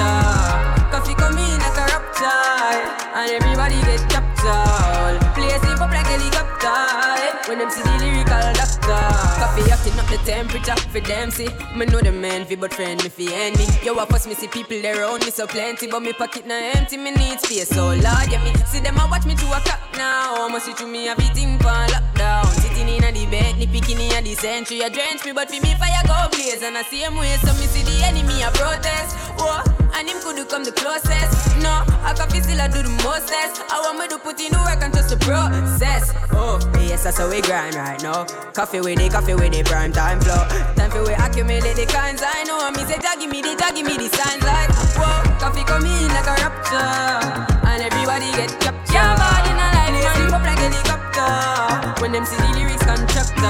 Koffee 0.92 1.16
come 1.18 1.36
in 1.36 1.58
like 1.58 1.78
a 1.78 1.86
raptor, 1.90 2.86
and 3.16 3.30
everybody 3.42 3.74
get 3.82 4.08
captured. 4.08 5.21
Play 5.52 5.68
sleep 5.68 5.80
up 5.82 5.90
like 5.90 6.06
helicopter 6.06 7.48
when 7.48 7.58
them 7.58 7.68
see 7.68 7.82
the 7.82 7.92
lyrical 8.00 8.40
doctor. 8.56 9.04
Koffee 9.36 9.68
acting 9.68 9.98
up 10.00 10.08
the 10.08 10.16
temperature 10.24 10.76
for 10.88 11.00
them 11.00 11.30
see. 11.30 11.48
Me 11.76 11.84
know 11.84 12.00
the 12.00 12.10
man 12.10 12.46
fi 12.46 12.54
but 12.56 12.72
friend 12.72 13.02
me 13.02 13.10
fi 13.10 13.28
enemy. 13.34 13.66
Yo, 13.84 13.98
I 13.98 14.06
first 14.06 14.26
me 14.26 14.34
see 14.34 14.48
people 14.48 14.80
there 14.80 15.02
around 15.02 15.24
me 15.26 15.30
so 15.30 15.46
plenty, 15.46 15.88
but 15.88 16.00
me 16.00 16.14
pocket 16.14 16.46
na 16.46 16.54
empty. 16.54 16.96
Me 16.96 17.10
need 17.10 17.38
space, 17.40 17.68
so 17.68 17.88
Lord, 17.88 18.32
yeah 18.32 18.42
me 18.42 18.54
see 18.64 18.80
them 18.80 18.96
a 18.96 19.06
watch 19.10 19.26
me 19.26 19.34
to 19.34 19.44
a 19.52 19.60
clock 19.60 19.80
now. 19.98 20.48
Must 20.48 20.64
see 20.64 20.72
through 20.72 20.88
me 20.88 21.08
everything 21.08 21.58
for 21.58 21.68
lockdown. 21.68 22.46
Sitting 22.62 22.88
in 22.88 23.04
a 23.04 23.12
the 23.12 23.26
bed, 23.26 23.58
ni 23.58 23.66
picking 23.66 24.00
in 24.00 24.24
the 24.24 24.34
century. 24.34 24.80
A 24.80 24.88
drench 24.88 25.22
me, 25.26 25.32
but 25.32 25.50
fi 25.50 25.60
me 25.60 25.74
fire 25.76 26.02
go 26.08 26.16
blaze. 26.32 26.62
And 26.62 26.78
I 26.78 26.82
see 26.82 27.02
him 27.04 27.16
way, 27.16 27.36
so 27.44 27.52
me 27.60 27.68
see 27.68 27.84
the 27.84 28.06
enemy 28.06 28.40
a 28.40 28.50
protest. 28.52 29.16
Whoa, 29.36 29.60
and 30.00 30.08
him 30.08 30.16
could 30.24 30.48
come 30.48 30.64
the 30.64 30.72
closest. 30.72 31.60
No, 31.60 31.84
I 32.08 32.14
can 32.16 32.30
feel 32.30 32.42
still 32.42 32.60
I 32.60 32.68
do 32.68 32.82
the 32.82 32.88
mostest. 33.04 33.60
I 33.68 33.80
want 33.84 33.98
me 33.98 34.08
to 34.08 34.18
put 34.18 34.40
in 34.40 34.52
the 34.52 34.58
work 34.64 34.80
and 34.80 34.92
trust 34.92 35.10
the 35.10 35.16
process. 35.18 35.41
Oh, 35.44 36.60
yes, 36.78 37.02
that's 37.02 37.18
how 37.18 37.28
we 37.28 37.40
grind 37.40 37.74
right 37.74 38.00
now. 38.00 38.24
Koffee 38.54 38.78
with 38.78 38.98
the 38.98 39.08
Koffee 39.08 39.34
with 39.34 39.50
the 39.52 39.64
prime 39.64 39.90
time 39.92 40.20
flow. 40.20 40.46
Time 40.76 40.90
for 40.90 41.02
we 41.02 41.14
accumulate 41.14 41.74
the 41.74 41.86
kinds 41.86 42.22
I 42.22 42.44
know. 42.44 42.70
Me 42.70 42.86
say, 42.86 43.02
give 43.18 43.28
me 43.28 43.42
the, 43.42 43.58
give 43.74 43.84
me 43.84 43.96
the 43.98 44.06
signs 44.14 44.44
like, 44.46 44.70
whoa, 44.94 45.22
Koffee 45.42 45.66
come 45.66 45.84
in 45.84 46.08
like 46.14 46.30
a 46.30 46.34
rapture. 46.46 47.66
And 47.66 47.82
everybody 47.82 48.30
get 48.38 48.54
captured. 48.60 48.94
Yeah, 48.94 49.18
body 49.18 49.50
in 49.50 49.58
a 49.58 49.66
line, 49.74 49.98
sleep 50.14 50.32
up 50.32 50.46
like 50.46 50.62
helicopter. 50.62 52.00
When 52.00 52.12
them 52.12 52.24
see 52.24 52.36
the 52.36 52.48
lyrics 52.54 52.84
constructor. 52.86 53.42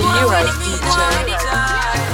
You 0.00 0.24
right, 0.24 0.48
DJ. 0.64 2.09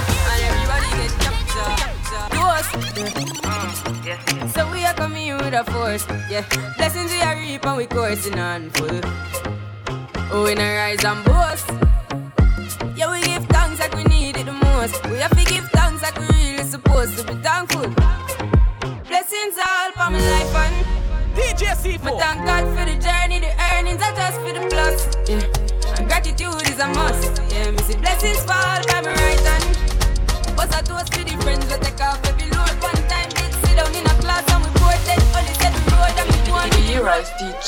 A 5.56 5.64
force, 5.64 6.06
yeah. 6.28 6.44
Blessings 6.76 7.10
we 7.10 7.20
are 7.22 7.36
reap 7.36 7.64
and 7.64 7.76
we 7.78 7.86
coursing 7.86 8.38
on 8.38 8.68
full. 8.70 9.00
Oh, 10.30 10.44
we 10.44 10.54
not 10.54 10.68
rise 10.76 11.02
and 11.02 11.24
boast. 11.24 11.70
Yeah, 12.94 13.10
we 13.10 13.22
give 13.22 13.44
thanks 13.46 13.80
like 13.80 13.94
we 13.94 14.04
need 14.04 14.36
it 14.36 14.44
the 14.44 14.52
most. 14.52 15.02
We 15.06 15.16
have 15.16 15.30
to 15.30 15.44
give 15.50 15.64
thanks 15.70 16.02
like 16.02 16.18
we 16.18 16.26
really 16.26 16.64
supposed 16.64 17.16
to 17.18 17.24
be 17.24 17.34
thankful. 17.40 17.88
Blessings 19.08 19.56
all 19.56 19.92
for 19.92 20.10
my 20.10 20.20
life 20.34 20.54
and 20.62 20.86
DJ 21.34 21.72
C4. 21.72 22.04
Me 22.04 22.18
thank 22.18 22.44
God 22.44 22.64
for 22.76 22.84
the 22.84 22.96
journey, 23.00 23.40
the 23.40 23.52
earnings 23.72 24.02
are 24.02 24.14
just 24.14 24.38
for 24.40 24.52
the 24.52 24.66
plus. 24.68 25.16
Yeah. 25.26 25.96
And 25.96 26.06
gratitude 26.06 26.68
is 26.68 26.78
a 26.78 26.88
must. 26.88 27.40
Yeah, 27.50 27.70
me 27.70 27.78
see 27.78 27.96
blessings 27.96 28.44
fall 28.44 28.55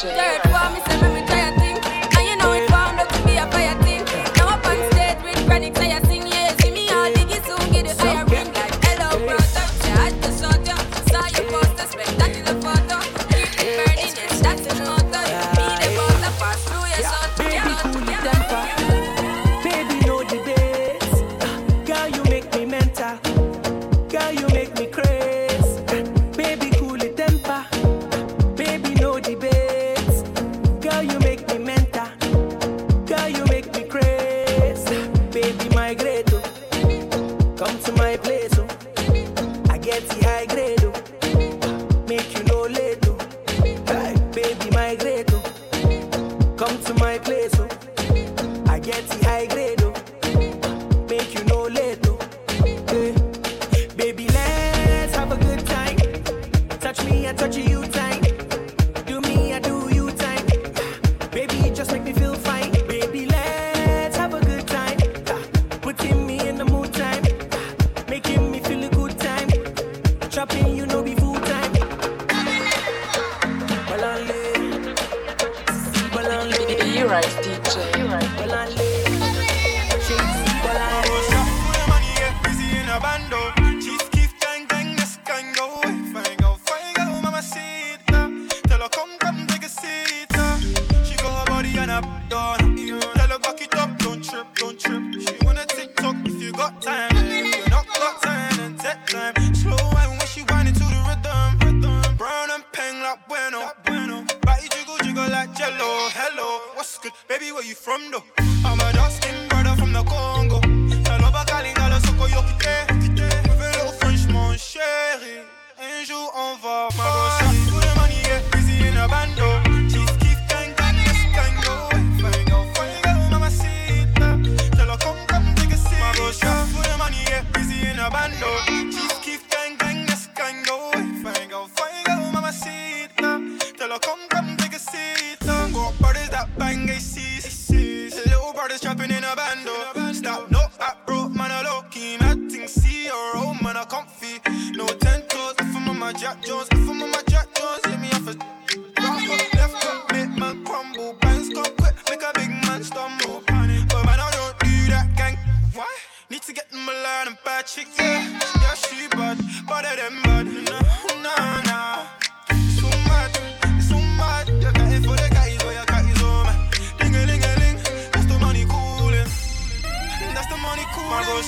Third 0.00 0.47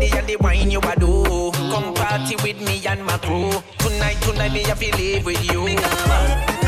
body 0.00 0.18
and 0.18 0.26
the 0.26 0.36
wine 0.36 0.70
you 0.70 0.80
a 0.80 0.94
do. 0.98 1.50
Come 1.70 1.94
party 1.94 2.36
with 2.36 2.60
me 2.60 2.84
and 2.86 3.04
my 3.04 3.18
crew. 3.18 3.50
Tonight, 3.78 4.20
tonight 4.22 4.52
me 4.52 4.64
a 4.64 4.74
feel 4.74 4.96
live 4.96 5.24
with 5.24 5.44
you. 5.44 6.59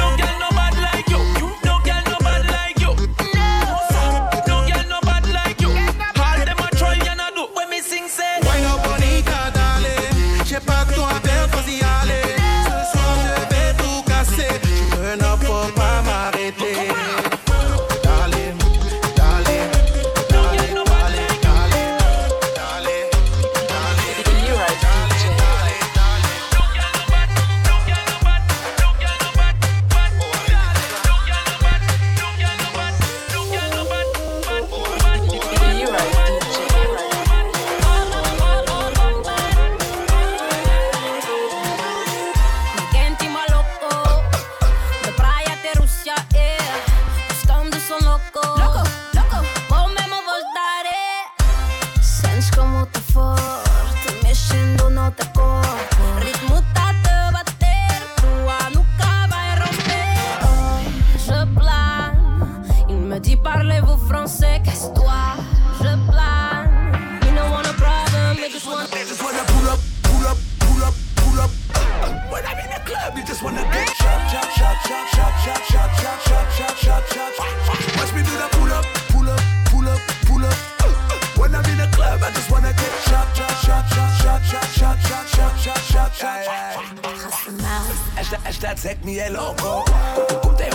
este 88.47 88.75
tek 88.83 89.05
mi 89.05 89.19
el 89.19 89.35
loco 89.35 89.85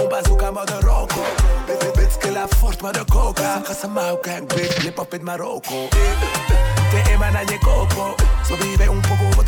un 0.01 0.09
bazooka 0.09 0.51
la 2.31 2.47
coca 3.05 3.61
gang 4.23 4.47
bitch, 4.47 4.83
Te 6.91 7.59
coco 7.59 8.15
Sobrevive 8.47 8.89
un 8.89 9.01
poco, 9.01 9.43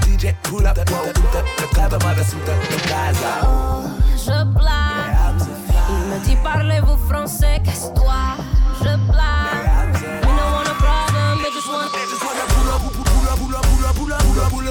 DJ, 0.00 0.34
pull 0.42 0.66
up 0.66 0.74
the 0.74 0.84
club, 0.84 1.06
the 1.14 1.66
club, 1.72 1.90
the 1.90 1.98
the 1.98 2.78
casa. 2.88 3.32
Je 4.16 4.44
blâme. 4.44 5.38
Il 5.88 6.04
me 6.08 6.18
dit 6.24 6.36
parlez-vous 6.42 6.98
français, 7.08 7.60
casse-toi. 7.64 8.36
Je 8.80 8.96
blâme. 9.06 9.92
We 9.92 10.26
don't 10.26 10.52
want 10.52 10.68
a 10.68 10.74
problem, 10.74 11.38
they 11.42 11.50
just 11.52 11.68
want. 11.68 11.92
They 11.92 12.06
just 12.10 12.24
want 12.24 12.36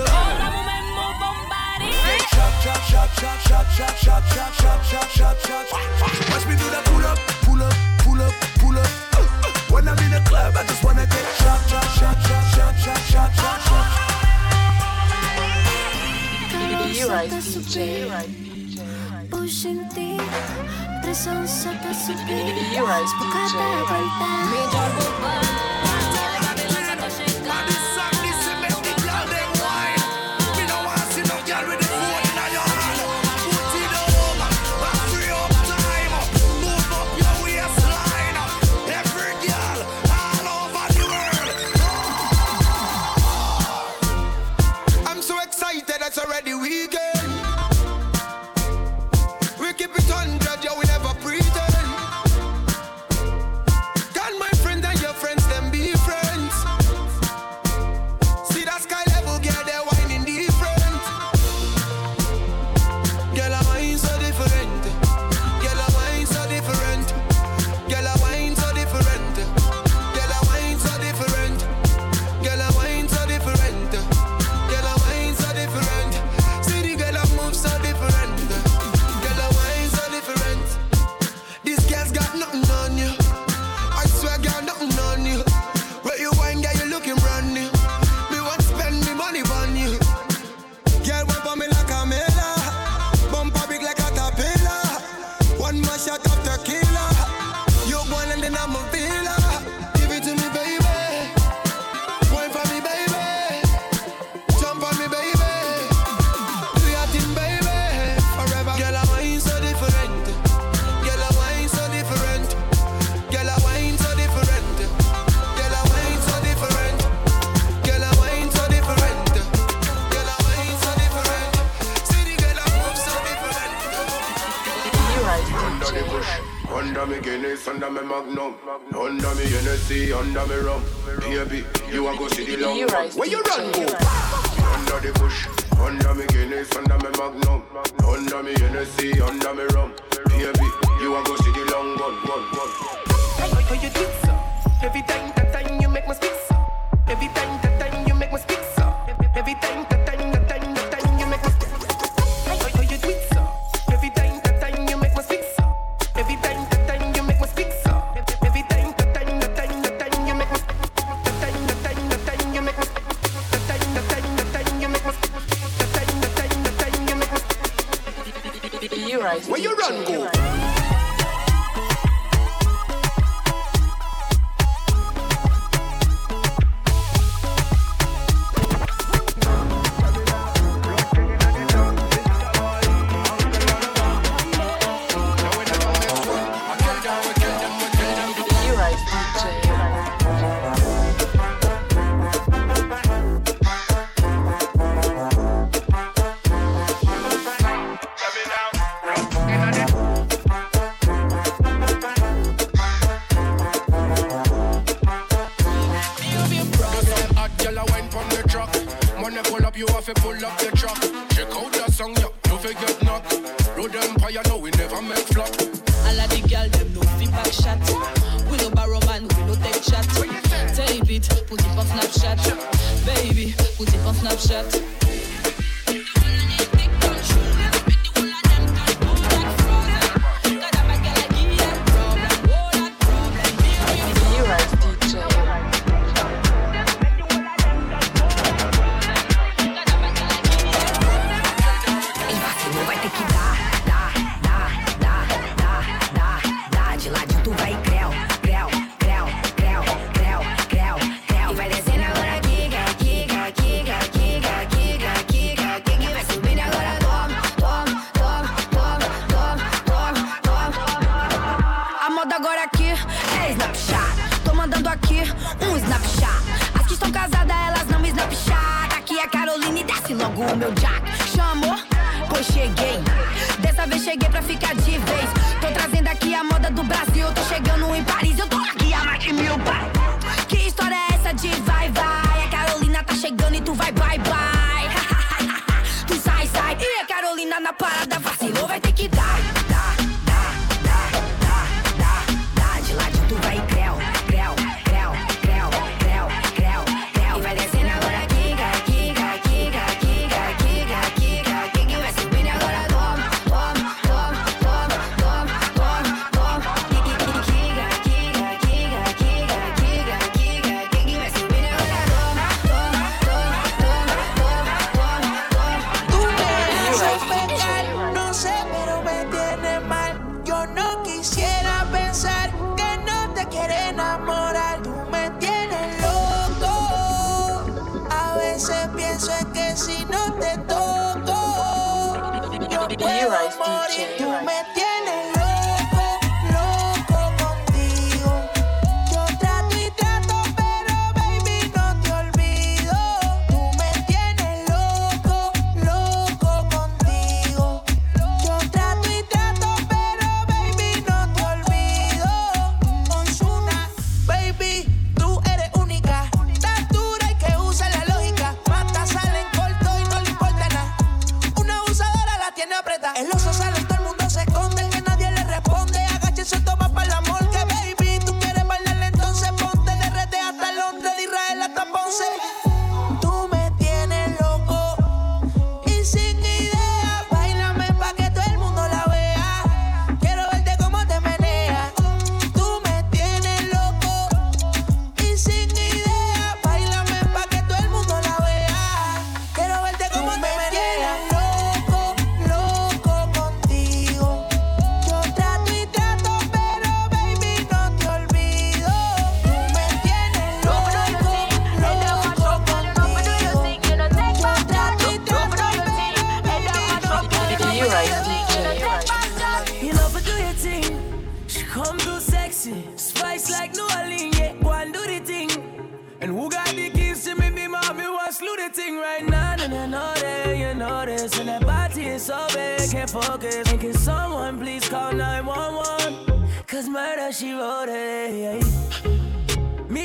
a. 0.05 0.18
shot, 3.17 3.39
shot, 3.48 3.65
shot, 3.72 3.95
shot, 3.98 4.24
shot, 4.26 4.54
shot, 4.54 4.84
shot, 4.86 5.10
shot, 5.10 5.38
shot, 5.41 5.67
shot. 5.67 6.30
Watch 6.32 6.45
me 6.48 6.56
do 6.56 6.67
that 6.69 6.84
pull 6.86 7.06
up, 7.06 7.17
pull 7.45 7.62
up, 7.62 7.74
pull 8.04 8.22
up, 8.22 8.34
pull 8.60 8.78
up. 8.78 8.89
When 9.72 9.88
I'm 9.88 9.98
in 10.00 10.12
the 10.12 10.22
club, 10.28 10.56
I 10.56 10.63
just 10.65 10.84
wanna 10.84 11.06
get 11.06 11.26
shot, 11.39 11.60
shot, 11.69 11.88
shot, 11.98 12.17
shot, 12.22 12.45
shot, 12.56 12.76
shot, 12.84 13.02
shot, 13.10 13.32
shot, 13.34 13.60
shot. 13.67 13.86
You're 16.52 16.69
DJ. 16.80 16.98
You're 17.00 17.50
DJ. 17.50 19.30
Pushing 19.30 19.88
deep, 19.95 20.22
pressão 21.02 21.48
só 21.48 21.69
pra 21.82 21.93
subir. 21.93 22.54
You're 22.74 22.86
right, 22.86 23.08
DJ. 23.19 23.58
Major 24.52 24.89
Bobal. 24.95 25.88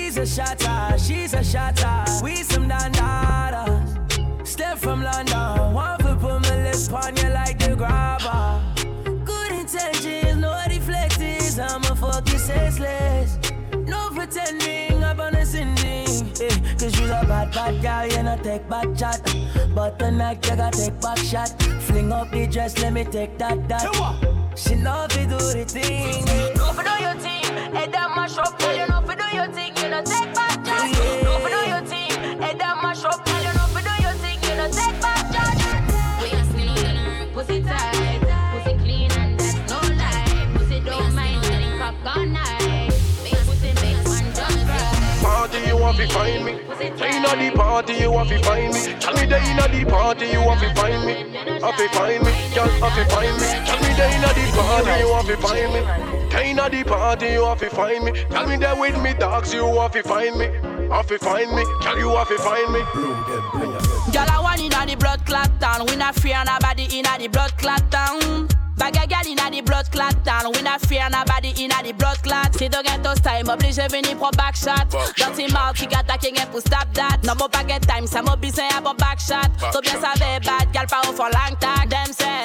Me's 0.04 0.18
a 0.18 0.26
shotter, 0.26 0.98
she's 0.98 1.32
a 1.32 1.42
shotter. 1.42 2.04
We 2.22 2.36
some 2.36 2.68
dandadas. 2.68 4.46
Step 4.46 4.76
from 4.76 5.02
London, 5.02 5.72
one 5.72 5.98
foot 5.98 6.20
put 6.20 6.42
my 6.42 6.62
lips 6.62 6.90
on 6.90 7.16
you 7.16 7.30
like 7.30 7.58
the 7.58 7.74
grabber. 7.74 8.60
Good 9.24 9.52
intentions, 9.52 10.36
no 10.42 10.52
deflectors. 10.68 11.58
I'm 11.58 11.82
a 11.90 11.96
fucking 11.96 12.38
senseless. 12.38 13.38
No 13.72 14.10
pretending 14.10 15.02
up 15.02 15.20
on 15.20 15.36
a 15.36 15.46
sending. 15.46 16.06
Eh, 16.38 16.74
Cause 16.78 17.00
you're 17.00 17.08
a 17.08 17.24
bad, 17.24 17.54
bad 17.54 17.80
girl, 17.80 18.06
you 18.14 18.22
know 18.24 18.36
take 18.42 18.68
back 18.68 18.94
chat. 18.94 19.22
But 19.74 19.98
tonight 19.98 20.44
you 20.44 20.54
gotta 20.54 20.76
take 20.76 21.00
back 21.00 21.16
shot. 21.16 21.48
Fling 21.80 22.12
up 22.12 22.30
the 22.30 22.46
dress, 22.46 22.76
let 22.78 22.92
me 22.92 23.04
take 23.04 23.38
that, 23.38 23.66
that. 23.70 24.43
She 24.56 24.74
know 24.76 25.06
fi 25.10 25.26
do 25.26 25.36
the 25.36 25.64
thing. 25.66 26.24
No 26.56 26.72
fi 26.72 26.82
do 26.84 27.02
your 27.04 27.14
thing, 27.20 27.44
head 27.74 27.92
down 27.92 28.14
mash 28.14 28.38
up. 28.38 28.58
Girl, 28.58 28.72
you 28.76 28.86
know 28.86 29.00
fi 29.06 29.14
do 29.16 29.36
your 29.36 29.48
thing, 29.48 29.76
you 29.76 29.88
know 29.88 30.02
take 30.02 30.32
back 30.34 30.64
charge. 30.64 30.92
No 31.24 31.38
fi 31.42 31.48
do 31.50 31.70
your 31.70 31.82
thing, 31.86 32.40
head 32.40 32.58
down 32.58 32.80
mash 32.82 33.04
up. 33.04 33.24
Girl, 33.26 33.40
you 33.42 33.52
know 33.52 33.66
fi 33.74 33.80
do 33.82 34.02
your 34.02 34.12
thing, 34.22 34.38
you 34.42 34.56
know 34.56 34.70
take 34.70 35.00
back 35.00 35.13
want 45.84 45.98
to 45.98 46.08
find 46.08 46.44
me. 46.46 46.52
Inna 46.80 47.36
the 47.36 47.52
party 47.54 47.92
you 47.92 48.10
want 48.10 48.30
to 48.30 48.38
find 48.42 48.72
me. 48.72 48.80
Tell 49.00 49.14
me 49.14 49.26
the 49.26 49.36
inna 49.36 49.68
the 49.68 49.84
party 49.84 50.26
you 50.28 50.40
want 50.40 50.60
to 50.60 50.74
find 50.74 51.04
me. 51.04 51.12
Have 51.60 51.76
to 51.76 51.88
find 51.90 52.24
me, 52.24 52.32
girl, 52.54 52.68
have 52.80 52.96
to 52.96 53.04
find 53.12 53.36
me. 53.36 53.46
Tell 53.68 53.80
me 53.84 53.90
the 53.92 54.06
inna 54.16 54.30
the 54.32 54.44
party 54.56 55.00
you 55.00 55.10
want 55.10 55.26
to 55.26 55.36
find 55.36 55.72
me. 55.74 55.80
The 56.30 56.46
inna 56.46 56.70
the 56.70 56.84
party 56.84 57.26
you 57.26 57.42
want 57.42 57.60
to 57.60 57.68
find 57.68 58.02
me. 58.02 58.12
Tell 58.30 58.46
me 58.46 58.56
that 58.56 58.78
with 58.78 59.00
me 59.02 59.12
dogs 59.12 59.52
you 59.52 59.66
want 59.66 59.92
to 59.92 60.02
find 60.02 60.38
me. 60.38 60.46
Have 60.88 61.06
to 61.08 61.18
find 61.18 61.54
me, 61.54 61.64
girl, 61.82 61.98
you 61.98 62.08
have 62.16 62.28
to 62.28 62.38
find 62.38 62.72
me. 62.72 63.83
Girl, 64.12 64.26
I 64.28 64.40
want 64.40 64.60
inna 64.60 64.86
the 64.86 64.96
blood 64.96 65.24
clot 65.26 65.50
town. 65.60 65.86
We 65.86 65.96
not 65.96 66.14
fear 66.16 66.42
nobody 66.44 66.86
inna 66.98 67.18
the 67.18 67.28
blood 67.28 67.56
clot 67.58 67.90
town. 67.90 68.48
Bag 68.76 68.96
a 68.96 69.06
gal 69.06 69.26
inna 69.26 69.50
the 69.50 69.60
blood 69.62 69.90
clot 69.90 70.24
town. 70.24 70.52
We 70.52 70.62
not 70.62 70.80
fear 70.82 71.08
nobody 71.10 71.52
inna 71.56 71.82
the 71.82 71.92
blood 71.92 72.22
clot. 72.22 72.54
Si 72.54 72.68
tu 72.68 72.82
ghetto 72.82 73.14
time, 73.22 73.48
obligé 73.48 73.88
venir 73.88 74.16
pour 74.16 74.30
back 74.32 74.56
shot. 74.56 74.86
Dirty 75.16 75.52
mouth 75.52 75.74
qui 75.74 75.86
attaque 75.86 76.22
rien 76.22 76.46
pour 76.50 76.60
stop 76.60 76.92
that. 76.94 77.18
No 77.24 77.34
more 77.34 77.48
baguette 77.48 77.86
time, 77.86 78.06
ça 78.06 78.22
m'a 78.22 78.36
besoin 78.36 78.68
à 78.76 78.80
bon 78.80 78.94
back 78.94 79.18
shot. 79.20 79.50
So 79.72 79.80
bien 79.80 79.94
savait 80.00 80.40
bad, 80.44 80.70
gal 80.72 80.86
pas 80.86 81.02
au 81.08 81.12
for 81.12 81.30
long 81.30 81.56
tag. 81.58 81.88
Them 81.88 82.12
say. 82.12 82.44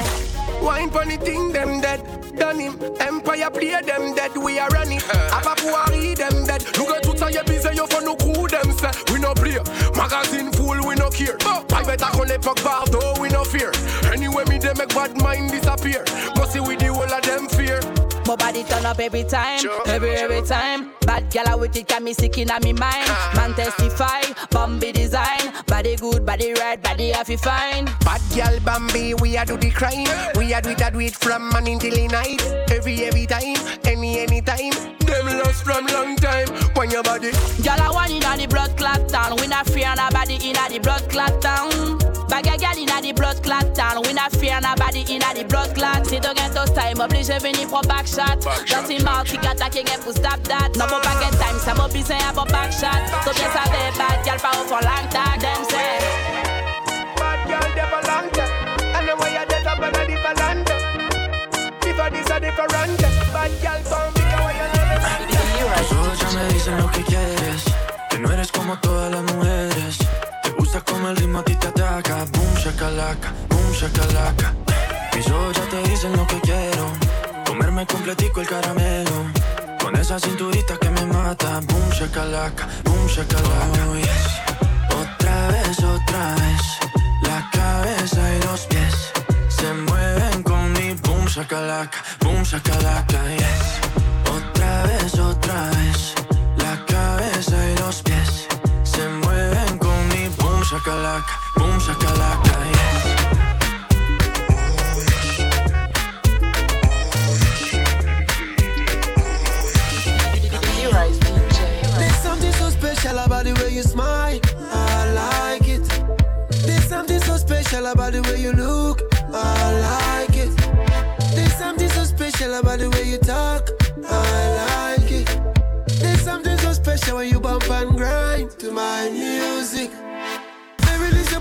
Wine 0.61 0.89
funny 0.91 1.17
thing, 1.17 1.51
them 1.51 1.81
dead. 1.81 2.01
Done 2.37 2.59
him. 2.59 2.79
Empire 2.99 3.49
play 3.51 3.81
them 3.85 4.15
dead. 4.15 4.31
We 4.37 4.59
are 4.59 4.69
running. 4.69 5.01
Apa 5.31 5.55
pouari 5.59 6.15
them 6.15 6.45
dead. 6.45 6.63
Look 6.77 6.89
at 6.95 7.03
tout 7.03 7.17
ça, 7.17 7.29
y'a 7.31 7.43
busy, 7.43 7.75
yo 7.75 7.85
for 7.85 8.01
no 8.01 8.15
crew 8.15 8.47
them 8.47 8.71
say. 8.77 8.91
We 9.11 9.19
no 9.19 9.33
play. 9.33 9.59
Magazine 9.95 10.48
full, 10.48 10.48
we 10.89 10.95
no 10.95 11.09
care. 11.09 11.37
Private 11.67 12.01
a 12.01 12.07
qu'on 12.07 12.23
l'époque 12.23 12.63
Bardo, 12.63 13.21
we 13.21 13.29
no 13.29 13.43
fear. 13.43 13.71
Anyway, 14.11 14.43
me 14.49 14.57
they 14.57 14.73
make 14.73 14.89
bad 14.89 15.15
mind 15.21 15.51
disappear. 15.51 16.03
Must 16.35 16.51
see 16.51 16.59
we 16.59 16.75
the 16.75 16.91
whole 16.91 17.03
of 17.03 17.21
them 17.21 17.47
fear. 17.47 17.79
My 18.25 18.35
body 18.35 18.63
turn 18.63 18.85
up 18.85 18.99
every 18.99 19.23
time, 19.23 19.59
every 19.85 20.15
every 20.15 20.41
time. 20.41 20.98
Bad 21.09 21.31
gal 21.31 21.59
with 21.59 21.75
it 21.75 21.87
got 21.87 22.03
me 22.03 22.13
sick 22.13 22.37
in 22.37 22.49
me 22.61 22.71
mind. 22.71 23.09
Man 23.33 23.55
testify, 23.55 24.21
Bambi 24.51 24.91
design. 24.91 25.51
Body 25.65 25.95
good, 25.95 26.23
body 26.23 26.53
right, 26.53 26.79
body 26.83 27.09
happy 27.09 27.35
fine. 27.35 27.85
Bad 28.05 28.21
girl 28.35 28.59
Bambi, 28.59 29.15
we 29.15 29.35
a 29.35 29.43
do 29.43 29.57
the 29.57 29.71
crime. 29.71 30.05
We 30.35 30.53
a 30.53 30.61
do 30.61 30.69
it, 30.69 30.81
a 30.81 30.91
do 30.91 30.99
it 30.99 31.15
from 31.15 31.49
morning 31.49 31.79
till 31.79 31.97
night. 32.09 32.43
Every 32.69 33.05
every 33.05 33.25
time, 33.25 33.57
any 33.85 34.19
any 34.19 34.41
time. 34.43 34.73
Them 34.99 35.25
lost 35.39 35.63
from 35.63 35.87
long 35.87 36.15
time. 36.15 36.47
When 36.75 36.91
your 36.91 37.01
body, 37.01 37.31
Gal 37.63 37.81
a 37.81 37.91
one 37.91 38.11
inna 38.11 38.37
the 38.37 38.45
blood 38.45 38.77
clot 38.77 39.09
town. 39.09 39.35
We 39.41 39.47
not 39.47 39.65
fear 39.65 39.91
nobody 39.97 40.35
inna 40.35 40.69
the 40.69 40.77
blood 40.77 41.09
clot 41.09 41.41
town. 41.41 41.97
Bag 42.29 42.45
a 42.45 42.57
gal 42.59 42.77
inna 42.77 43.01
the 43.01 43.13
blood 43.13 43.41
clot 43.41 43.73
town. 43.73 44.03
We 44.05 44.13
not 44.13 44.31
fear 44.33 44.59
nobody 44.61 45.03
inna 45.09 45.33
the 45.33 45.45
blood 45.45 45.73
clot. 45.73 46.05
Si 46.05 46.19
tu 46.19 46.31
get 46.35 46.53
those 46.53 46.69
time, 46.69 47.01
obligé 47.01 47.39
venir 47.41 47.67
pour 47.67 47.81
back 47.81 48.05
shot. 48.05 48.45
Dirty 48.67 49.03
mouth 49.03 49.25
qui 49.25 49.37
attaque 49.47 49.73
rien 49.73 49.99
pour 50.03 50.13
stop 50.13 50.39
that. 50.43 50.69
No 50.77 50.85
go 50.99 51.05
back 51.05 51.31
time. 51.39 51.59
Some 51.59 51.79
of 51.79 51.91
say 52.05 52.17
have 52.17 52.37
a 52.37 52.45
back 52.45 52.71
shot. 52.71 53.01
So 53.23 53.31
just 53.31 53.55
a 53.55 53.65
day 53.71 53.91
bad 53.97 54.25
girl 54.25 54.39
for 54.39 54.63
for 54.67 54.81
long 54.81 55.07
time. 55.09 55.39
Them 55.39 55.63
say. 55.65 55.99
Bad 57.15 57.39
girl 57.47 57.67
never 57.75 58.01
long 58.07 58.29
time. 58.31 58.51
And 58.95 59.07
then 59.07 59.17
when 59.19 59.33
you're 59.33 59.45
dead 59.45 59.67
up 59.67 59.79
and 59.79 59.95
a 59.95 60.03
different. 60.07 60.69
If 61.85 61.99
I 61.99 62.09
this 62.09 62.29
a 62.29 62.39
different. 62.39 62.99
Bad 63.33 63.51
girl 63.61 63.81
come 63.89 64.13
bigger 64.13 64.39
ojos 65.91 66.19
ya 66.19 66.29
me 66.31 66.53
dicen 66.53 66.77
lo 66.77 66.91
que 66.91 67.03
quieres. 67.03 67.63
Que 68.09 68.19
no 68.19 68.31
eres 68.31 68.51
como 68.51 68.77
todas 68.79 69.11
las 69.11 69.23
mujeres. 69.33 69.97
Te 70.43 70.49
gusta 70.51 70.81
como 70.81 71.09
el 71.09 71.15
ritmo 71.15 71.39
a 71.39 71.43
ti 71.43 71.55
te 71.55 71.67
ataca. 71.67 72.25
Boom 72.33 72.53
shakalaka, 72.55 73.33
boom 73.49 73.71
shakalaka. 73.73 74.53
Mis 75.15 75.29
ojos 75.29 75.55
ya 75.57 75.65
te 75.69 75.89
dicen 75.89 76.15
lo 76.15 76.25
que 76.27 76.39
quiero. 76.41 76.85
Comerme 77.45 77.85
completico 77.85 78.41
el 78.41 78.47
caramelo 78.47 79.38
con 79.89 79.99
esa 79.99 80.19
cinturita 80.19 80.77
que 80.77 80.87
me 80.91 81.03
mata. 81.07 81.61
Boom, 81.61 81.89
shakalaka, 81.89 82.67
boom, 82.83 83.07
shakalaka. 83.07 83.87
Oh, 83.89 83.95
yes. 83.95 84.23
Otra 85.01 85.47
vez, 85.47 85.79
otra 85.79 86.35
vez. 86.35 86.61
La 87.23 87.49
cabeza 87.51 88.21
y 88.35 88.39
los 88.43 88.67
pies 88.67 88.93
se 89.49 89.73
mueven 89.73 90.43
con 90.43 90.73
mi 90.73 90.93
boom, 90.93 91.25
shakalaka, 91.25 91.97
boom, 92.21 92.43
shakalaka, 92.43 93.19
yes. 93.35 93.79
Otra 94.29 94.83
vez, 94.83 95.17
otra 95.17 95.71
vez. 95.71 96.13
La 96.57 96.85
cabeza 96.85 97.57
y 97.71 97.77
los 97.79 98.03
pies 98.03 98.47
se 98.83 99.09
mueven 99.09 99.79
con 99.79 100.07
mi 100.09 100.27
boom, 100.37 100.61
shakalaka, 100.69 101.33
boom, 101.55 101.79
shakalaka, 101.79 102.48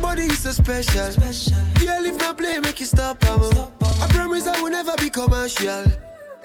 body, 0.08 0.22
is 0.22 0.38
so 0.38 0.50
special. 0.52 1.10
Girl, 1.80 2.04
if 2.10 2.16
not 2.18 2.38
play, 2.38 2.58
make 2.58 2.80
you 2.80 2.86
stop. 2.86 3.18
I'm 3.24 3.42
I 4.02 4.06
promise 4.08 4.46
I 4.46 4.60
will 4.62 4.70
never 4.70 4.94
be 4.96 5.10
commercial. 5.10 5.84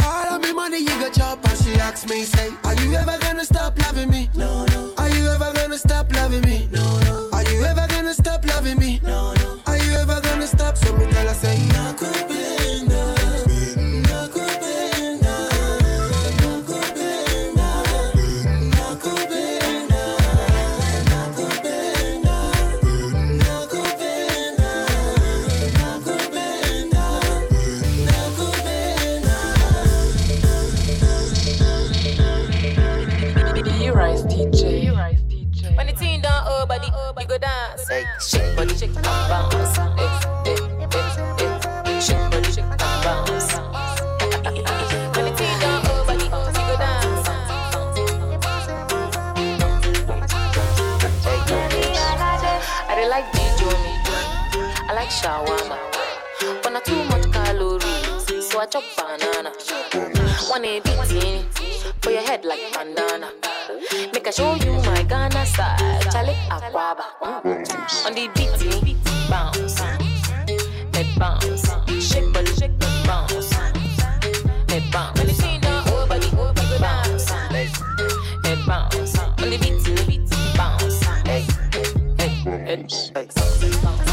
All 0.03 0.27
of 0.35 0.41
me 0.41 0.51
money 0.53 0.79
you 0.79 0.95
got 1.01 1.13
chop 1.13 1.39
and 1.49 1.57
she 1.63 1.73
asks 1.75 2.05
me, 2.09 2.23
say, 2.23 2.49
Are 2.65 2.75
you 2.81 2.93
ever 2.95 3.17
gonna 3.21 3.45
stop 3.45 3.79
loving 3.79 4.09
me? 4.09 4.29
No, 4.35 4.65
no. 4.65 4.93
Are 4.97 5.09
you 5.09 5.27
ever 5.29 5.51
gonna 5.53 5.77
stop 5.77 6.11
loving 6.13 6.41
me? 6.41 6.67
No, 6.71 6.83
no. 7.07 7.29
Are 7.31 7.43
you 7.43 7.63
ever 7.63 7.85
gonna 7.87 8.13
stop 8.13 8.45
loving 8.45 8.77
me? 8.79 8.99
No, 9.01 9.33
no. 9.35 9.59
Are 9.67 9.77
you 9.77 9.91
ever 9.93 10.19
gonna 10.21 10.47
stop? 10.47 10.75
So 10.77 10.97
me 10.97 11.05
tell 11.13 11.27
her, 11.27 11.33
say, 11.33 11.55
Nakupenda, 11.55 12.19
nakupenda, 12.19 12.62
I 58.63 58.65
chop 58.65 58.83
banana. 58.95 59.51
One 60.47 60.61
beating 60.61 61.43
for 62.01 62.11
your 62.11 62.21
head 62.21 62.45
like 62.45 62.61
bandana. 62.71 63.29
Make 64.13 64.25
I 64.25 64.31
show 64.31 64.55
you 64.55 64.71
my 64.83 65.03
Ghana 65.03 65.45
style. 65.45 65.99
Charlie 66.09 66.37
Aquaba. 66.49 67.03
On 68.05 68.13
the 68.13 68.29
beat, 68.33 68.95
bounce. 69.29 69.79
Head 70.95 71.07
bounce. 71.19 71.67
Shake 72.07 72.31
body, 72.31 72.53
shake 72.55 72.79
body, 72.79 73.05
bounce. 73.05 73.51
Head 73.51 74.89
bounce. 74.93 75.19
When 75.19 75.27
you 75.27 75.33
see 75.33 75.57
down, 75.59 75.83
oh 75.87 76.07
body, 76.07 76.29
bounce. 76.79 77.31
Head 77.31 78.59
bounce. 78.65 79.19
On 79.19 79.49
the 79.49 79.57
beat, 80.07 80.55
bounce. 80.55 81.03
Hey, 81.27 81.45
hey, 82.17 82.29
head, 82.63 82.89
E-Rise 82.89 84.12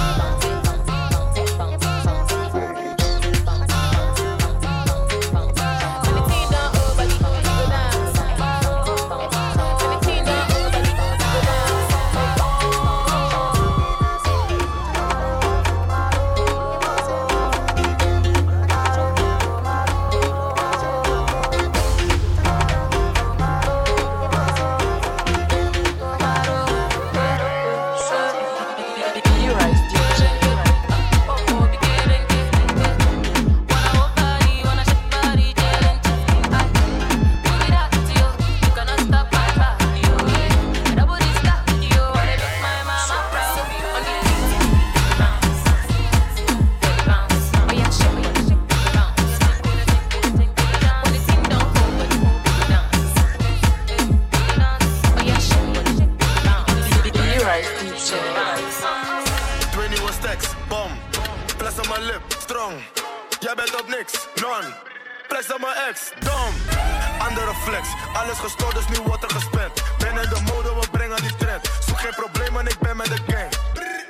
Alles 68.13 68.39
gestort, 68.39 68.75
dus 68.75 68.89
nu 68.89 69.05
wordt 69.05 69.23
er 69.23 69.31
gespend. 69.31 69.83
Ben 69.99 70.23
in 70.23 70.29
de 70.29 70.41
mode, 70.53 70.75
we 70.81 70.91
brengen 70.91 71.17
die 71.17 71.37
trend. 71.37 71.71
Zoek 71.87 72.01
geen 72.01 72.15
probleem, 72.15 72.57
en 72.57 72.67
ik 72.67 72.79
ben 72.79 72.97
met 72.97 73.07
de 73.07 73.19
gang. 73.27 73.49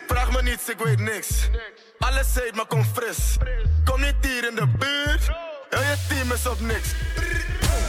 Vraag 0.06 0.30
me 0.32 0.42
niets, 0.42 0.68
ik 0.68 0.78
weet 0.78 0.98
niks. 0.98 1.28
Alles 1.98 2.34
heet, 2.34 2.54
maar 2.54 2.66
kom 2.66 2.84
fris. 2.84 3.36
Kom 3.84 4.00
niet 4.00 4.14
hier 4.20 4.48
in 4.48 4.54
de 4.54 4.66
buurt. 4.66 5.30
Heel 5.70 5.80
je 5.80 5.96
team 6.08 6.32
is 6.32 6.46
op 6.46 6.60
niks. 6.60 6.88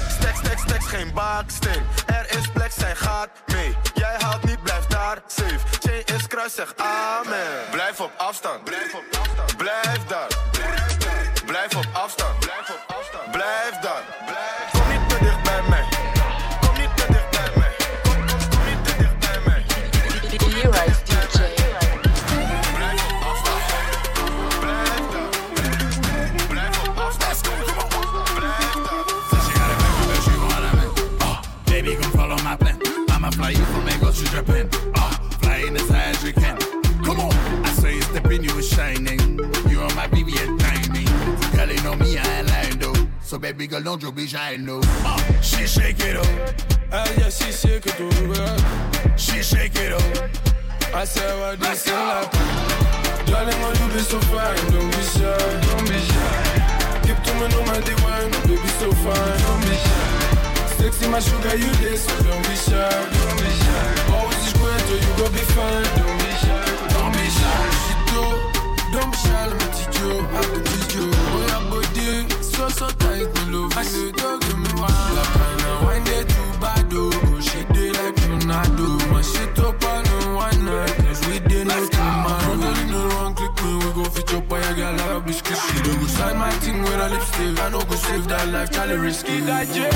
Stacks, 0.09 0.39
stacks, 0.39 0.61
stacks, 0.61 0.85
geen 0.85 1.13
baaksteen. 1.13 1.83
Er 2.05 2.37
is 2.37 2.47
plek, 2.47 2.71
zij 2.71 2.95
gaat 2.95 3.29
mee. 3.45 3.75
Jij 3.93 4.15
haalt 4.19 4.43
niet, 4.43 4.63
blijf 4.63 4.85
daar 4.85 5.17
safe. 5.27 5.59
Chain 5.79 6.05
is 6.05 6.27
kruis, 6.27 6.55
zeg 6.55 6.73
amen. 6.75 7.69
Blijf 7.71 7.99
op 7.99 8.11
afstand, 8.17 8.63
blijf 8.63 8.93
op 8.93 9.03
afstand. 9.19 9.57
Blijf 9.57 10.05
daar. 10.07 10.27
Blijf 11.45 11.75
op 11.75 11.87
afstand, 11.93 12.39
blijf 12.39 12.69
op 12.69 12.95
afstand. 12.97 13.31
Blijf 13.31 13.79
daar. 13.81 14.03
baby 43.41 43.65
girl, 43.65 43.81
don't 43.81 44.01
you 44.03 44.11
be 44.11 44.27
shy, 44.27 44.55
no. 44.57 44.81
Uh, 45.03 45.17
she 45.41 45.65
shake 45.65 45.99
it 45.99 46.15
up. 46.15 46.25
Uh, 46.91 47.07
yeah, 47.17 47.29
she 47.29 47.51
shake 47.51 47.87
it 47.87 47.99
up. 47.99 49.19
She 49.19 49.41
shake 49.41 49.75
it 49.75 49.93
up. 49.93 50.29
I 50.93 51.03
said, 51.05 51.39
what 51.39 51.59
this 51.59 51.87
is 51.87 51.91
like. 51.91 52.31
Darling, 53.25 53.59
why 53.61 53.73
you 53.73 53.87
be 53.93 53.99
so 53.99 54.19
fine? 54.29 54.55
Don't 54.71 54.91
be 54.91 55.01
shy, 55.01 55.33
don't 55.65 55.87
be 55.89 55.97
shy. 55.97 57.01
Give 57.07 57.17
to 57.17 57.33
me 57.39 57.47
no 57.49 57.65
matter 57.65 57.97
wine, 58.05 58.31
baby, 58.45 58.69
so 58.77 58.91
fine, 59.01 59.37
don't 59.41 59.61
be 59.65 59.75
shy. 59.83 60.77
Sexy, 60.77 61.07
my 61.09 61.19
sugar, 61.19 61.57
you 61.57 61.71
this, 61.81 62.05
so 62.05 62.23
don't 62.23 62.43
be 62.45 62.55
shy, 62.55 62.77
don't 62.77 63.37
be 63.41 63.49
shy. 63.61 64.13
Always 64.13 64.45
is 64.45 64.53
great, 64.53 64.81
so 64.85 64.95
you 65.01 65.11
gon' 65.17 65.33
be 65.33 65.43
fine, 65.57 65.87
don't 65.97 66.17
be 66.21 66.31
shy, 66.45 66.61
don't 66.93 67.13
be 67.17 67.25
shy. 67.25 67.61
She 67.81 67.93
do, 68.13 68.21
don't 68.93 69.09
be 69.09 69.17
shy, 69.17 69.47
let 69.49 69.57
me 69.57 69.67
teach 69.73 69.97
you, 69.99 70.11
I 70.29 70.41
can 70.45 70.63
teach 70.63 70.95
you 70.95 71.20
so 72.81 72.89
tight, 72.97 73.29
me 73.35 73.43
love 73.53 73.77
I 73.77 73.83
see 73.83 74.11
dog, 74.11 74.41
give 74.41 74.57
me 74.57 74.71
one 74.73 75.09
lap 75.15 75.37
and 75.93 76.29
too 76.33 76.49
bad, 76.61 76.93
oh 76.93 77.11
Go 77.29 77.39
shit 77.39 77.69
it 77.77 77.93
like 77.99 78.17
you 78.25 78.47
not 78.47 78.69
do. 78.77 78.87
My 79.13 79.21
shit 79.21 79.59
up 79.59 79.83
on 79.91 80.03
the 80.09 80.17
one 80.45 80.65
night 80.65 80.95
Cause 81.05 81.21
we 81.27 81.37
did 81.49 81.67
no 81.67 81.77
tomorrow 81.93 82.57
Don't 82.57 82.77
in 82.81 82.87
the 82.93 83.01
wrong 83.11 83.33
click 83.35 83.55
me, 83.63 83.71
we 83.81 83.89
go 83.97 84.03
fit 84.09 84.31
your 84.31 84.41
boy 84.41 84.57
I 84.57 84.73
got 84.73 84.93
a 84.93 84.97
lot 84.97 85.11
of 85.17 85.25
biscuits. 85.27 85.61
She 85.67 85.77
don't 85.83 85.99
go 86.01 86.07
sign 86.07 86.37
my 86.37 86.51
thing 86.63 86.81
with 86.81 87.05
a 87.05 87.07
lipstick. 87.13 87.59
I 87.59 87.69
know 87.69 87.83
go 87.89 87.95
save 87.95 88.27
that 88.29 88.47
life, 88.49 88.71
Charlie 88.71 88.97
risky. 88.97 89.37
I 89.45 89.65
did, 89.65 89.93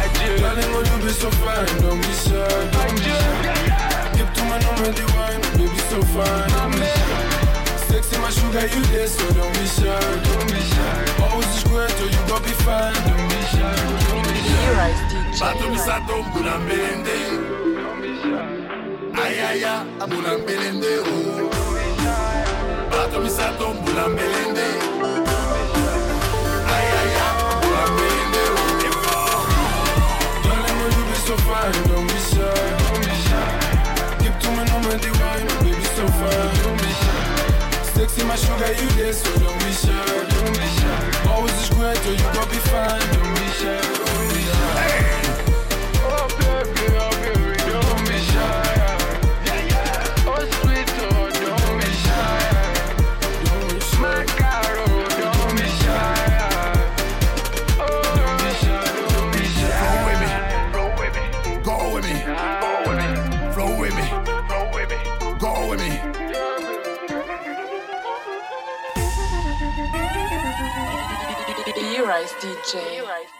I 0.00 0.06
did 0.18 0.40
Darling, 0.42 0.70
oh 0.74 0.82
you 0.90 0.96
be 1.04 1.10
so 1.12 1.30
fine, 1.30 1.66
don't 1.82 2.00
be 2.02 2.12
sad 2.24 2.72
Don't 2.74 2.96
be 2.98 3.12
sad. 3.14 4.16
Give 4.16 4.30
to 4.34 4.42
my 4.50 4.58
number 4.58 4.90
the 4.98 5.06
wine, 5.14 5.42
baby 5.54 5.78
so 5.90 6.02
fine 6.14 6.50
I'm 6.62 7.33
Sexy, 7.94 8.18
my 8.18 8.28
sugar, 8.30 8.66
you 8.66 8.82
there, 8.90 9.06
so 9.06 9.24
don't 9.34 9.52
be 9.54 9.66
shy, 9.66 9.86
don't 10.26 10.50
be 10.50 10.60
shy. 10.60 11.22
Always 11.22 11.46
is 11.56 11.62
great, 11.64 11.90
so 11.90 12.04
you 12.04 12.20
gon' 12.26 12.42
be 12.42 12.50
fine. 12.66 12.94
Don't 13.06 13.28
be 13.30 13.40
shy, 13.54 13.74
don't 14.10 14.26
be 14.26 14.34
shy. 14.50 14.90
Bato 15.40 15.70
misato 15.70 16.22
mbula 16.22 16.58
mbelende 16.58 17.16
Ayaya 19.24 19.84
mbula 20.06 20.38
mbelende 20.38 20.98
oh. 20.98 21.50
Bato 22.90 23.20
misato 23.20 23.74
mbula 23.74 24.08
mbelende 24.08 24.66
Ayaya 26.74 27.26
mbula 27.56 27.86
mbelende 27.92 28.42
oh. 28.96 29.46
Darling, 30.44 30.78
will 30.78 30.92
you 30.98 31.04
be 31.10 31.14
so 31.26 31.36
fine? 31.36 31.88
Don't 31.88 32.06
be 32.06 32.13
Sexy, 38.04 38.22
my 38.26 38.36
sugar, 38.36 38.70
you 38.82 38.88
there, 38.98 39.14
so 39.14 39.38
don't 39.38 39.58
be 39.60 39.72
shy, 39.72 40.04
don't 40.28 40.52
be 40.52 40.66
shy. 40.76 41.30
Always 41.30 41.54
is 41.54 41.70
great, 41.70 41.96
so 41.96 42.10
you 42.10 42.18
gon' 42.34 42.50
be 42.50 42.58
fine. 42.68 43.00
Don't 43.14 43.34
be 43.34 43.46
shy. 43.52 44.03
DJ. 72.66 73.33